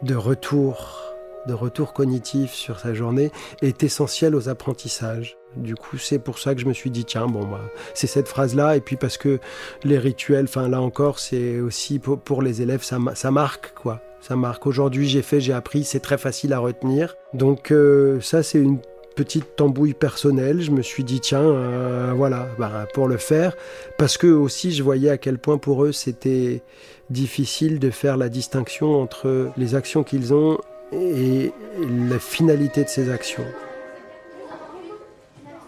de 0.03 0.15
retour, 0.15 1.08
de 1.49 1.55
retour 1.55 1.93
cognitif 1.93 2.53
sur 2.53 2.79
sa 2.79 2.95
journée 2.95 3.33
est 3.63 3.83
essentielle 3.83 4.37
aux 4.37 4.49
apprentissages. 4.49 5.37
Du 5.57 5.75
coup, 5.75 5.99
c'est 5.99 6.19
pour 6.19 6.39
ça 6.39 6.55
que 6.55 6.61
je 6.61 6.67
me 6.67 6.73
suis 6.73 6.91
dit, 6.91 7.05
tiens, 7.05 7.27
bon, 7.27 7.45
bah, 7.45 7.63
c'est 7.95 8.07
cette 8.07 8.29
phrase-là. 8.29 8.77
Et 8.77 8.81
puis 8.81 8.97
parce 8.97 9.19
que 9.19 9.41
les 9.83 9.99
rituels, 9.99 10.45
enfin 10.45 10.69
là 10.69 10.81
encore, 10.81 11.19
c'est 11.19 11.59
aussi 11.59 11.99
pour, 11.99 12.43
les 12.43 12.63
élèves, 12.63 12.85
ça, 12.85 12.99
ça 13.15 13.31
marque, 13.33 13.75
quoi. 13.75 14.01
Ça 14.21 14.37
marque. 14.37 14.67
Aujourd'hui, 14.67 15.09
j'ai 15.09 15.23
fait, 15.23 15.41
j'ai 15.41 15.53
appris, 15.53 15.85
c'est 15.85 16.01
très 16.01 16.19
facile 16.19 16.53
à 16.53 16.59
retenir. 16.59 17.17
Donc 17.35 17.71
euh, 17.71 18.21
ça, 18.21 18.43
c'est 18.43 18.59
une 18.59 18.79
petite 19.17 19.57
tambouille 19.57 19.95
personnelle. 19.95 20.61
Je 20.61 20.71
me 20.71 20.83
suis 20.83 21.03
dit, 21.03 21.21
tiens, 21.21 21.43
euh, 21.43 22.13
voilà, 22.15 22.47
bah, 22.59 22.87
pour 22.93 23.09
le 23.09 23.17
faire. 23.17 23.57
Parce 23.97 24.19
que 24.19 24.27
aussi, 24.27 24.73
je 24.73 24.83
voyais 24.83 25.11
à 25.11 25.19
quel 25.19 25.39
point 25.39 25.57
pour 25.57 25.85
eux, 25.85 25.93
c'était 25.93 26.63
difficile 27.11 27.79
de 27.79 27.91
faire 27.91 28.17
la 28.17 28.29
distinction 28.29 29.01
entre 29.01 29.51
les 29.57 29.75
actions 29.75 30.05
qu'ils 30.05 30.35
ont 30.35 30.59
et 30.93 31.53
la 31.81 32.19
finalité 32.19 32.85
de 32.85 32.89
ces 32.89 33.11
actions. 33.11 33.45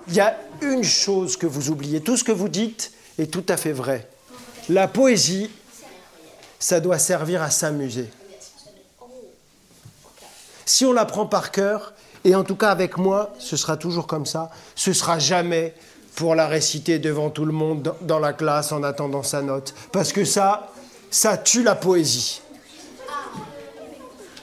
Il 0.09 0.15
y 0.15 0.21
a 0.21 0.37
une 0.63 0.85
chose 0.85 1.37
que 1.37 1.47
vous 1.47 1.71
oubliez. 1.71 2.01
Tout 2.01 2.17
ce 2.17 2.25
que 2.25 2.33
vous 2.33 2.49
dites 2.49 2.93
est 3.19 3.31
tout 3.31 3.45
à 3.49 3.57
fait 3.57 3.73
vrai. 3.73 4.09
La 4.69 4.89
poésie, 4.89 5.51
ça 6.59 6.81
doit 6.81 6.99
servir 6.99 7.43
à 7.43 7.51
s'amuser. 7.51 8.09
Si 10.65 10.85
on 10.85 10.93
la 10.93 11.05
prend 11.05 11.27
par 11.27 11.51
cœur, 11.51 11.93
et 12.25 12.35
en 12.35 12.45
tout 12.45 12.57
cas 12.57 12.71
avec 12.71 12.97
moi, 12.99 13.33
ce 13.39 13.57
sera 13.57 13.77
toujours 13.77 14.07
comme 14.07 14.27
ça, 14.27 14.51
ce 14.75 14.93
sera 14.93 15.19
jamais 15.19 15.75
pour 16.15 16.35
la 16.35 16.47
réciter 16.47 16.99
devant 16.99 17.31
tout 17.31 17.45
le 17.45 17.53
monde 17.53 17.95
dans 18.03 18.19
la 18.19 18.33
classe 18.33 18.73
en 18.73 18.83
attendant 18.83 19.23
sa 19.23 19.43
note. 19.43 19.75
Parce 19.93 20.13
que 20.13 20.25
ça, 20.25 20.69
ça 21.11 21.37
tue 21.37 21.63
la 21.63 21.75
poésie. 21.75 22.43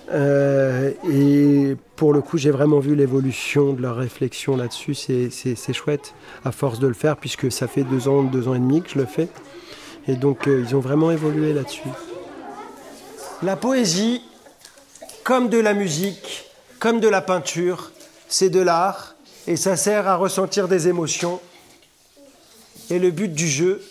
Euh, 0.10 0.92
et 1.12 1.76
pour 1.96 2.14
le 2.14 2.22
coup, 2.22 2.38
j'ai 2.38 2.52
vraiment 2.52 2.80
vu 2.80 2.96
l'évolution 2.96 3.74
de 3.74 3.82
leur 3.82 3.98
réflexion 3.98 4.56
là-dessus. 4.56 4.94
C'est 4.94 5.74
chouette, 5.74 6.14
à 6.46 6.52
force 6.52 6.80
de 6.80 6.88
le 6.88 6.94
faire, 6.94 7.18
puisque 7.18 7.52
ça 7.52 7.68
fait 7.68 7.84
deux 7.84 8.08
ans, 8.08 8.24
deux 8.24 8.48
ans 8.48 8.56
et 8.56 8.60
demi 8.60 8.82
que 8.82 8.90
je 8.90 9.00
le 9.00 9.06
fais. 9.06 9.28
Et 10.08 10.16
donc, 10.16 10.48
euh, 10.48 10.64
ils 10.66 10.76
ont 10.76 10.80
vraiment 10.80 11.12
évolué 11.12 11.54
là-dessus. 11.54 11.90
La 13.44 13.56
poésie, 13.56 14.22
comme 15.24 15.50
de 15.50 15.58
la 15.58 15.74
musique, 15.74 16.46
comme 16.80 17.00
de 17.00 17.10
la 17.10 17.22
peinture, 17.22 17.92
c'est 18.30 18.50
de 18.50 18.62
l'art, 18.62 19.16
et 19.48 19.56
ça 19.56 19.76
sert 19.76 20.08
à 20.08 20.16
ressentir 20.16 20.68
des 20.68 20.88
émotions. 20.88 21.40
Et 22.90 23.00
le 23.00 23.12
but 23.12 23.34
du 23.34 23.48
jeu, 23.48 23.82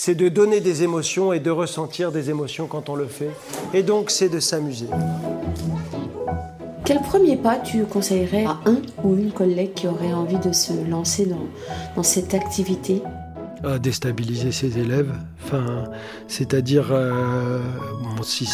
c'est 0.00 0.14
de 0.14 0.28
donner 0.28 0.60
des 0.60 0.84
émotions 0.84 1.32
et 1.32 1.40
de 1.40 1.50
ressentir 1.50 2.12
des 2.12 2.30
émotions 2.30 2.68
quand 2.68 2.88
on 2.88 2.94
le 2.94 3.08
fait. 3.08 3.30
Et 3.74 3.82
donc, 3.82 4.12
c'est 4.12 4.28
de 4.28 4.38
s'amuser. 4.38 4.86
Quel 6.84 7.00
premier 7.00 7.36
pas 7.36 7.56
tu 7.56 7.82
conseillerais 7.82 8.44
à 8.44 8.60
un 8.66 8.76
ou 9.02 9.16
une 9.16 9.32
collègue 9.32 9.74
qui 9.74 9.88
aurait 9.88 10.12
envie 10.12 10.38
de 10.38 10.52
se 10.52 10.72
lancer 10.88 11.26
dans, 11.26 11.48
dans 11.96 12.04
cette 12.04 12.32
activité? 12.32 13.02
À 13.64 13.80
déstabiliser 13.80 14.52
ses 14.52 14.78
élèves. 14.78 15.12
Enfin, 15.44 15.82
c'est-à-dire, 16.28 16.90
euh, 16.92 17.58
si, 18.22 18.46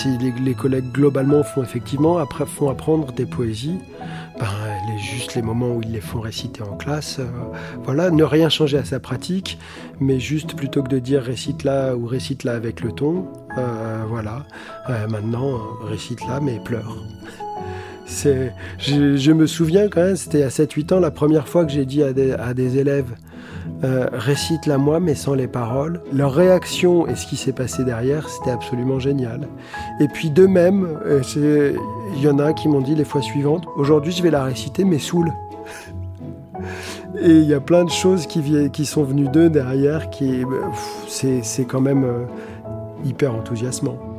les, 0.43 0.55
collègues 0.55 0.93
globalement 0.93 1.43
font 1.43 1.63
effectivement, 1.63 2.17
après 2.17 2.47
font 2.47 2.71
apprendre 2.71 3.13
des 3.13 3.27
poésies, 3.27 3.81
ben, 4.39 4.47
les, 4.89 4.99
juste 4.99 5.35
les 5.35 5.43
moments 5.43 5.75
où 5.75 5.83
ils 5.83 5.93
les 5.93 6.01
font 6.01 6.21
réciter 6.21 6.63
en 6.63 6.77
classe, 6.77 7.19
euh, 7.19 7.27
voilà, 7.83 8.11
ne 8.11 8.25
rien 8.25 8.49
changer 8.49 8.79
à 8.79 8.85
sa 8.85 9.01
pratique, 9.01 9.59
mais 10.01 10.19
juste 10.21 10.57
plutôt 10.57 10.83
que 10.83 10.89
de 10.89 10.99
dire 10.99 11.23
récite 11.23 11.65
là 11.65 11.95
ou 11.95 12.07
récite 12.07 12.45
là 12.45 12.53
avec 12.53 12.81
le 12.81 12.93
ton, 12.93 13.27
euh, 13.59 14.05
voilà, 14.09 14.45
maintenant 15.09 15.61
récite 15.83 16.21
là 16.27 16.41
mais 16.41 16.59
pleure. 16.65 16.97
Je, 18.07 19.33
me 19.33 19.47
souviens 19.47 19.89
quand 19.89 20.03
même, 20.03 20.17
c'était 20.17 20.43
à 20.43 20.49
7-8 20.49 20.95
ans 20.95 21.01
la 21.01 21.11
première 21.11 21.49
fois 21.49 21.65
que 21.65 21.73
j'ai 21.73 21.87
dit 21.87 22.03
à 22.03 22.13
des 22.13 22.79
élèves 22.79 23.15
euh, 23.83 24.07
récite-la 24.13 24.79
moi 24.79 25.01
mais 25.01 25.15
sans 25.15 25.35
les 25.35 25.47
paroles. 25.47 26.01
Leur 26.13 26.33
réaction 26.33 27.07
et 27.07 27.17
ce 27.17 27.27
qui 27.27 27.37
s'est 27.37 27.53
passé 27.53 27.85
derrière, 27.85 28.29
c'était 28.29 28.51
absolument 28.51 28.99
génial. 28.99 29.49
Et 30.01 30.09
puis 30.09 30.31
de 30.31 30.47
même, 30.47 30.89
euh, 31.05 31.73
il 32.17 32.23
y 32.23 32.29
en 32.29 32.39
a 32.39 32.53
qui 32.53 32.69
m'ont 32.69 32.81
dit 32.81 32.95
les 32.95 33.05
fois 33.05 33.23
suivantes, 33.23 33.67
aujourd'hui 33.77 34.13
je 34.13 34.23
vais 34.23 34.31
la 34.31 34.45
réciter 34.45 34.85
mais 34.85 34.99
saoule. 34.99 35.33
Et 37.21 37.31
il 37.31 37.45
y 37.45 37.55
a 37.55 37.61
plein 37.61 37.85
de 37.85 37.91
choses 37.91 38.27
qui, 38.27 38.85
sont 38.85 39.05
venues 39.05 39.29
d'eux 39.29 39.49
derrière, 39.49 40.11
qui 40.11 40.45
c'est 41.09 41.65
quand 41.65 41.81
même 41.81 42.05
euh, 42.05 42.25
hyper 43.05 43.35
enthousiasmant. 43.35 44.14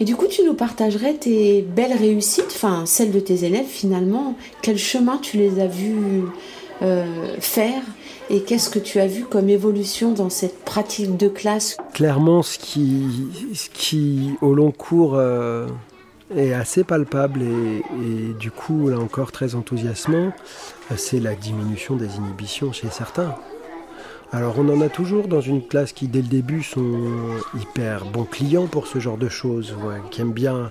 Et 0.00 0.04
du 0.04 0.14
coup, 0.14 0.26
tu 0.26 0.44
nous 0.44 0.54
partagerais 0.54 1.14
tes 1.14 1.62
belles 1.62 1.96
réussites, 1.96 2.52
enfin 2.54 2.84
celles 2.86 3.10
de 3.10 3.20
tes 3.20 3.44
élèves 3.44 3.66
finalement. 3.66 4.36
Quel 4.62 4.78
chemin 4.78 5.18
tu 5.18 5.36
les 5.36 5.60
as 5.60 5.66
vus 5.66 6.24
euh, 6.82 7.34
faire 7.40 7.82
et 8.30 8.42
qu'est-ce 8.42 8.70
que 8.70 8.78
tu 8.78 9.00
as 9.00 9.06
vu 9.06 9.24
comme 9.24 9.48
évolution 9.48 10.12
dans 10.12 10.30
cette 10.30 10.64
pratique 10.64 11.16
de 11.16 11.28
classe? 11.28 11.76
Clairement, 11.94 12.42
ce 12.42 12.58
qui, 12.58 13.08
ce 13.54 13.68
qui 13.70 14.34
au 14.40 14.54
long 14.54 14.70
cours 14.70 15.14
euh, 15.16 15.66
est 16.36 16.52
assez 16.52 16.84
palpable 16.84 17.42
et, 17.42 17.82
et, 18.04 18.34
du 18.38 18.50
coup, 18.50 18.88
là 18.88 18.98
encore, 18.98 19.32
très 19.32 19.54
enthousiasmant, 19.54 20.32
euh, 20.92 20.94
c'est 20.96 21.20
la 21.20 21.34
diminution 21.34 21.96
des 21.96 22.16
inhibitions 22.16 22.72
chez 22.72 22.88
certains. 22.90 23.34
Alors 24.30 24.56
on 24.58 24.68
en 24.68 24.82
a 24.82 24.90
toujours 24.90 25.26
dans 25.26 25.40
une 25.40 25.66
classe 25.66 25.92
qui 25.92 26.06
dès 26.06 26.20
le 26.20 26.28
début 26.28 26.62
sont 26.62 27.00
hyper 27.58 28.04
bons 28.04 28.24
clients 28.24 28.66
pour 28.66 28.86
ce 28.86 28.98
genre 28.98 29.16
de 29.16 29.30
choses, 29.30 29.74
qui, 30.10 30.20
aiment 30.20 30.32
bien, 30.32 30.70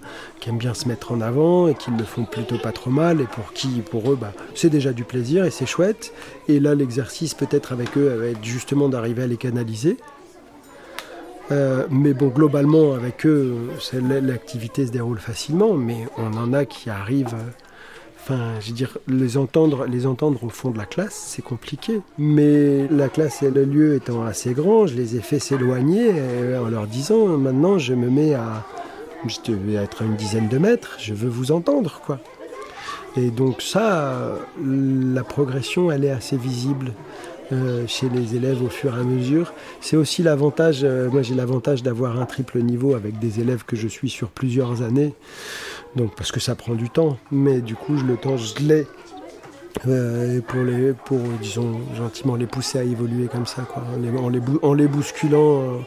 se 0.75 0.87
mettre 0.87 1.11
en 1.11 1.21
avant 1.21 1.67
et 1.67 1.73
qui 1.73 1.89
le 1.89 2.03
font 2.03 2.25
plutôt 2.25 2.59
pas 2.59 2.71
trop 2.71 2.91
mal 2.91 3.19
et 3.19 3.25
pour 3.25 3.53
qui 3.53 3.81
pour 3.81 4.11
eux 4.11 4.17
bah, 4.19 4.31
c'est 4.53 4.69
déjà 4.69 4.93
du 4.93 5.03
plaisir 5.03 5.43
et 5.43 5.49
c'est 5.49 5.65
chouette. 5.65 6.13
Et 6.47 6.59
là 6.59 6.75
l'exercice 6.75 7.33
peut-être 7.33 7.71
avec 7.71 7.97
eux 7.97 8.07
va 8.09 8.27
être 8.27 8.43
justement 8.43 8.89
d'arriver 8.89 9.23
à 9.23 9.27
les 9.27 9.37
canaliser. 9.37 9.97
Euh, 11.51 11.87
mais 11.89 12.13
bon, 12.13 12.27
globalement, 12.27 12.93
avec 12.93 13.25
eux, 13.25 13.55
l'activité 14.21 14.85
se 14.85 14.91
déroule 14.91 15.19
facilement, 15.19 15.73
mais 15.75 16.05
on 16.17 16.33
en 16.33 16.51
a 16.51 16.65
qui 16.65 16.89
arrivent 16.89 17.37
Enfin, 18.29 18.59
je 18.59 18.67
veux 18.67 18.73
dire, 18.73 18.97
les 19.07 19.37
entendre, 19.37 19.85
les 19.85 20.05
entendre 20.05 20.43
au 20.43 20.49
fond 20.49 20.69
de 20.69 20.77
la 20.77 20.85
classe, 20.85 21.27
c'est 21.27 21.41
compliqué. 21.41 22.01
Mais 22.17 22.85
la 22.89 23.07
classe 23.07 23.41
et 23.41 23.49
le 23.49 23.63
lieu 23.63 23.95
étant 23.95 24.21
assez 24.25 24.53
grand, 24.53 24.85
je 24.85 24.95
les 24.95 25.15
ai 25.15 25.21
fait 25.21 25.39
s'éloigner 25.39 26.09
euh, 26.11 26.61
en 26.61 26.67
leur 26.67 26.87
disant 26.87 27.25
maintenant 27.37 27.77
je 27.77 27.93
me 27.93 28.09
mets 28.09 28.33
à. 28.33 28.65
Je 29.25 29.53
vais 29.53 29.75
être 29.75 30.01
à 30.01 30.05
une 30.05 30.17
dizaine 30.17 30.49
de 30.49 30.57
mètres, 30.57 30.97
je 30.99 31.13
veux 31.13 31.29
vous 31.29 31.53
entendre, 31.53 32.01
quoi. 32.05 32.19
Et 33.15 33.31
donc, 33.31 33.61
ça, 33.61 34.37
la 34.61 35.23
progression, 35.23 35.89
elle 35.89 36.03
est 36.03 36.11
assez 36.11 36.35
visible. 36.35 36.91
Euh, 37.53 37.87
chez 37.87 38.09
les 38.09 38.35
élèves 38.35 38.61
au 38.61 38.67
fur 38.67 38.97
et 38.97 38.99
à 38.99 39.03
mesure. 39.03 39.53
C'est 39.79 39.95
aussi 39.95 40.21
l'avantage, 40.21 40.81
euh, 40.83 41.09
moi 41.09 41.21
j'ai 41.21 41.33
l'avantage 41.33 41.81
d'avoir 41.81 42.19
un 42.19 42.25
triple 42.25 42.59
niveau 42.59 42.93
avec 42.93 43.19
des 43.19 43.39
élèves 43.39 43.63
que 43.63 43.77
je 43.77 43.87
suis 43.87 44.09
sur 44.09 44.27
plusieurs 44.27 44.81
années. 44.81 45.13
Donc 45.97 46.15
parce 46.15 46.31
que 46.31 46.39
ça 46.39 46.53
prend 46.53 46.75
du 46.75 46.91
temps, 46.91 47.17
mais 47.31 47.59
du 47.59 47.73
coup 47.73 47.97
je 47.97 48.05
le 48.05 48.17
temps 48.17 48.37
je 48.37 48.53
l'ai 48.59 48.85
euh, 49.87 50.41
pour 50.41 50.61
les 50.61 50.93
pour 50.93 51.17
disons 51.41 51.79
gentiment 51.95 52.35
les 52.35 52.45
pousser 52.45 52.77
à 52.77 52.83
évoluer 52.83 53.27
comme 53.27 53.47
ça 53.47 53.63
quoi, 53.63 53.83
en 53.83 54.29
les, 54.29 54.39
en 54.61 54.73
les, 54.75 54.87
bousculant 54.87 55.61
euh, 55.61 55.79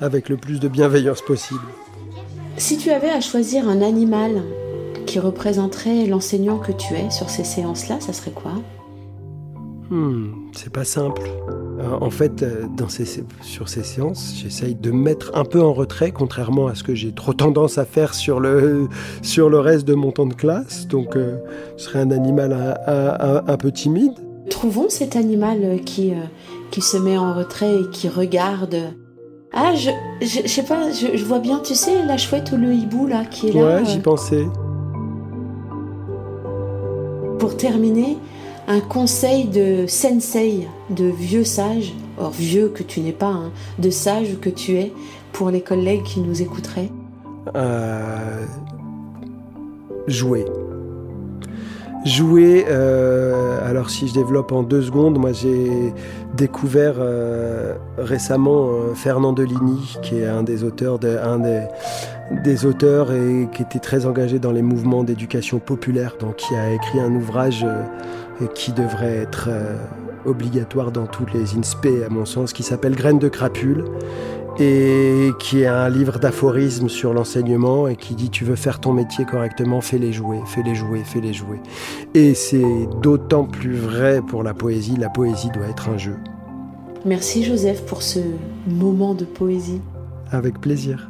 avec 0.00 0.28
le 0.28 0.36
plus 0.36 0.60
de 0.60 0.68
bienveillance 0.68 1.20
possible. 1.20 1.66
Si 2.56 2.78
tu 2.78 2.90
avais 2.90 3.10
à 3.10 3.20
choisir 3.20 3.68
un 3.68 3.82
animal 3.82 4.40
qui 5.04 5.18
représenterait 5.18 6.06
l'enseignant 6.06 6.58
que 6.58 6.70
tu 6.70 6.94
es 6.94 7.10
sur 7.10 7.28
ces 7.28 7.44
séances-là, 7.44 7.98
ça 7.98 8.12
serait 8.12 8.30
quoi? 8.30 8.52
Hmm, 9.90 10.50
c'est 10.52 10.72
pas 10.72 10.84
simple. 10.84 11.22
Euh, 11.78 11.98
en 12.00 12.10
fait, 12.10 12.42
euh, 12.42 12.66
sur 13.42 13.68
ces 13.68 13.82
séances, 13.82 14.34
j'essaye 14.36 14.74
de 14.74 14.90
me 14.90 14.96
mettre 14.96 15.30
un 15.34 15.44
peu 15.44 15.62
en 15.62 15.72
retrait, 15.72 16.10
contrairement 16.10 16.66
à 16.66 16.74
ce 16.74 16.82
que 16.82 16.94
j'ai 16.94 17.12
trop 17.12 17.34
tendance 17.34 17.78
à 17.78 17.84
faire 17.84 18.14
sur 18.14 18.40
le, 18.40 18.88
sur 19.22 19.48
le 19.48 19.60
reste 19.60 19.86
de 19.86 19.94
mon 19.94 20.10
temps 20.10 20.26
de 20.26 20.34
classe. 20.34 20.88
Donc, 20.88 21.16
euh, 21.16 21.36
je 21.76 21.84
serais 21.84 22.00
un 22.00 22.10
animal 22.10 22.52
un, 22.86 23.56
peu 23.56 23.70
timide. 23.70 24.12
Trouvons 24.50 24.88
cet 24.88 25.16
animal 25.16 25.80
qui, 25.84 26.12
qui 26.70 26.80
se 26.80 26.96
met 26.96 27.18
en 27.18 27.34
retrait 27.34 27.80
et 27.80 27.90
qui 27.90 28.08
regarde. 28.08 28.76
Ah, 29.52 29.74
je, 29.74 29.90
je, 30.20 30.46
sais 30.48 30.64
pas, 30.64 30.90
je, 30.90 31.24
vois 31.24 31.38
bien, 31.38 31.60
tu 31.60 31.74
sais, 31.74 32.04
la 32.04 32.16
chouette 32.16 32.52
ou 32.52 32.56
le 32.56 32.72
hibou 32.72 33.06
là 33.06 33.24
qui 33.24 33.48
est 33.48 33.52
là. 33.52 33.76
Ouais, 33.78 33.84
j'y 33.84 33.98
pensais. 33.98 34.46
Pour 37.38 37.56
terminer, 37.56 38.18
un 38.66 38.80
conseil 38.80 39.44
de 39.46 39.86
sensei, 39.86 40.66
de 40.90 41.04
vieux 41.04 41.44
sage, 41.44 41.94
or 42.18 42.30
vieux 42.30 42.68
que 42.68 42.82
tu 42.82 43.00
n'es 43.00 43.12
pas, 43.12 43.26
hein, 43.26 43.52
de 43.78 43.90
sage 43.90 44.38
que 44.40 44.50
tu 44.50 44.76
es, 44.76 44.92
pour 45.32 45.50
les 45.50 45.60
collègues 45.60 46.02
qui 46.02 46.20
nous 46.20 46.42
écouteraient 46.42 46.90
euh, 47.54 48.44
Jouer. 50.08 50.44
Jouer, 52.04 52.64
euh, 52.68 53.68
alors 53.68 53.90
si 53.90 54.06
je 54.06 54.14
développe 54.14 54.52
en 54.52 54.62
deux 54.62 54.82
secondes, 54.82 55.18
moi 55.18 55.32
j'ai 55.32 55.92
découvert 56.36 56.94
euh, 56.98 57.74
récemment 57.98 58.68
Fernand 58.94 59.32
Deligny, 59.32 59.96
qui 60.02 60.20
est 60.20 60.26
un 60.26 60.44
des 60.44 60.62
auteurs, 60.62 61.00
des 61.00 62.66
auteurs 62.66 63.12
et 63.12 63.48
qui 63.52 63.62
était 63.62 63.80
très 63.80 64.06
engagé 64.06 64.38
dans 64.38 64.52
les 64.52 64.62
mouvements 64.62 65.02
d'éducation 65.02 65.58
populaire, 65.58 66.16
donc 66.20 66.36
qui 66.36 66.54
a 66.54 66.72
écrit 66.72 67.00
un 67.00 67.12
ouvrage 67.12 67.66
qui 68.54 68.72
devrait 68.72 69.16
être 69.16 69.48
euh, 69.48 69.76
obligatoire 70.24 70.92
dans 70.92 71.06
toutes 71.06 71.32
les 71.32 71.56
INSPE, 71.56 72.04
à 72.06 72.08
mon 72.08 72.24
sens, 72.24 72.52
qui 72.52 72.62
s'appelle 72.62 72.94
Graines 72.94 73.18
de 73.18 73.28
crapule 73.28 73.84
et 74.58 75.32
qui 75.38 75.62
est 75.62 75.66
un 75.66 75.88
livre 75.88 76.18
d'aphorismes 76.18 76.88
sur 76.88 77.12
l'enseignement 77.12 77.88
et 77.88 77.96
qui 77.96 78.14
dit 78.14 78.30
tu 78.30 78.44
veux 78.44 78.56
faire 78.56 78.80
ton 78.80 78.92
métier 78.92 79.24
correctement, 79.24 79.80
fais-les 79.80 80.12
jouer, 80.12 80.40
fais-les 80.46 80.74
jouer, 80.74 81.02
fais-les 81.04 81.32
jouer. 81.34 81.60
Et 82.14 82.34
c'est 82.34 82.88
d'autant 83.02 83.44
plus 83.44 83.76
vrai 83.76 84.22
pour 84.26 84.42
la 84.42 84.54
poésie, 84.54 84.96
la 84.96 85.10
poésie 85.10 85.50
doit 85.50 85.66
être 85.66 85.88
un 85.90 85.98
jeu. 85.98 86.16
Merci 87.04 87.44
Joseph 87.44 87.84
pour 87.84 88.02
ce 88.02 88.18
moment 88.66 89.14
de 89.14 89.24
poésie. 89.24 89.80
Avec 90.32 90.60
plaisir. 90.60 91.08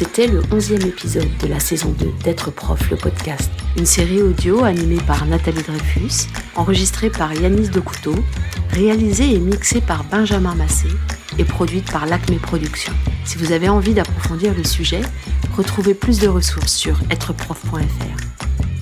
C'était 0.00 0.28
le 0.28 0.40
11e 0.40 0.86
épisode 0.86 1.28
de 1.42 1.46
la 1.46 1.60
saison 1.60 1.90
2 1.90 2.10
d'être 2.24 2.50
prof, 2.50 2.88
le 2.90 2.96
podcast. 2.96 3.50
Une 3.76 3.84
série 3.84 4.22
audio 4.22 4.64
animée 4.64 4.96
par 5.06 5.26
Nathalie 5.26 5.62
Dreyfus, 5.62 6.26
enregistrée 6.54 7.10
par 7.10 7.34
Yanis 7.34 7.68
Decouteau, 7.68 8.14
réalisée 8.70 9.34
et 9.34 9.38
mixée 9.38 9.82
par 9.82 10.04
Benjamin 10.04 10.54
Massé 10.54 10.88
et 11.38 11.44
produite 11.44 11.92
par 11.92 12.06
l'Acme 12.06 12.36
Productions. 12.36 12.94
Si 13.26 13.36
vous 13.36 13.52
avez 13.52 13.68
envie 13.68 13.92
d'approfondir 13.92 14.54
le 14.54 14.64
sujet, 14.64 15.02
retrouvez 15.54 15.92
plus 15.92 16.18
de 16.18 16.28
ressources 16.28 16.72
sur 16.72 16.98
êtreprof.fr. 17.10 18.79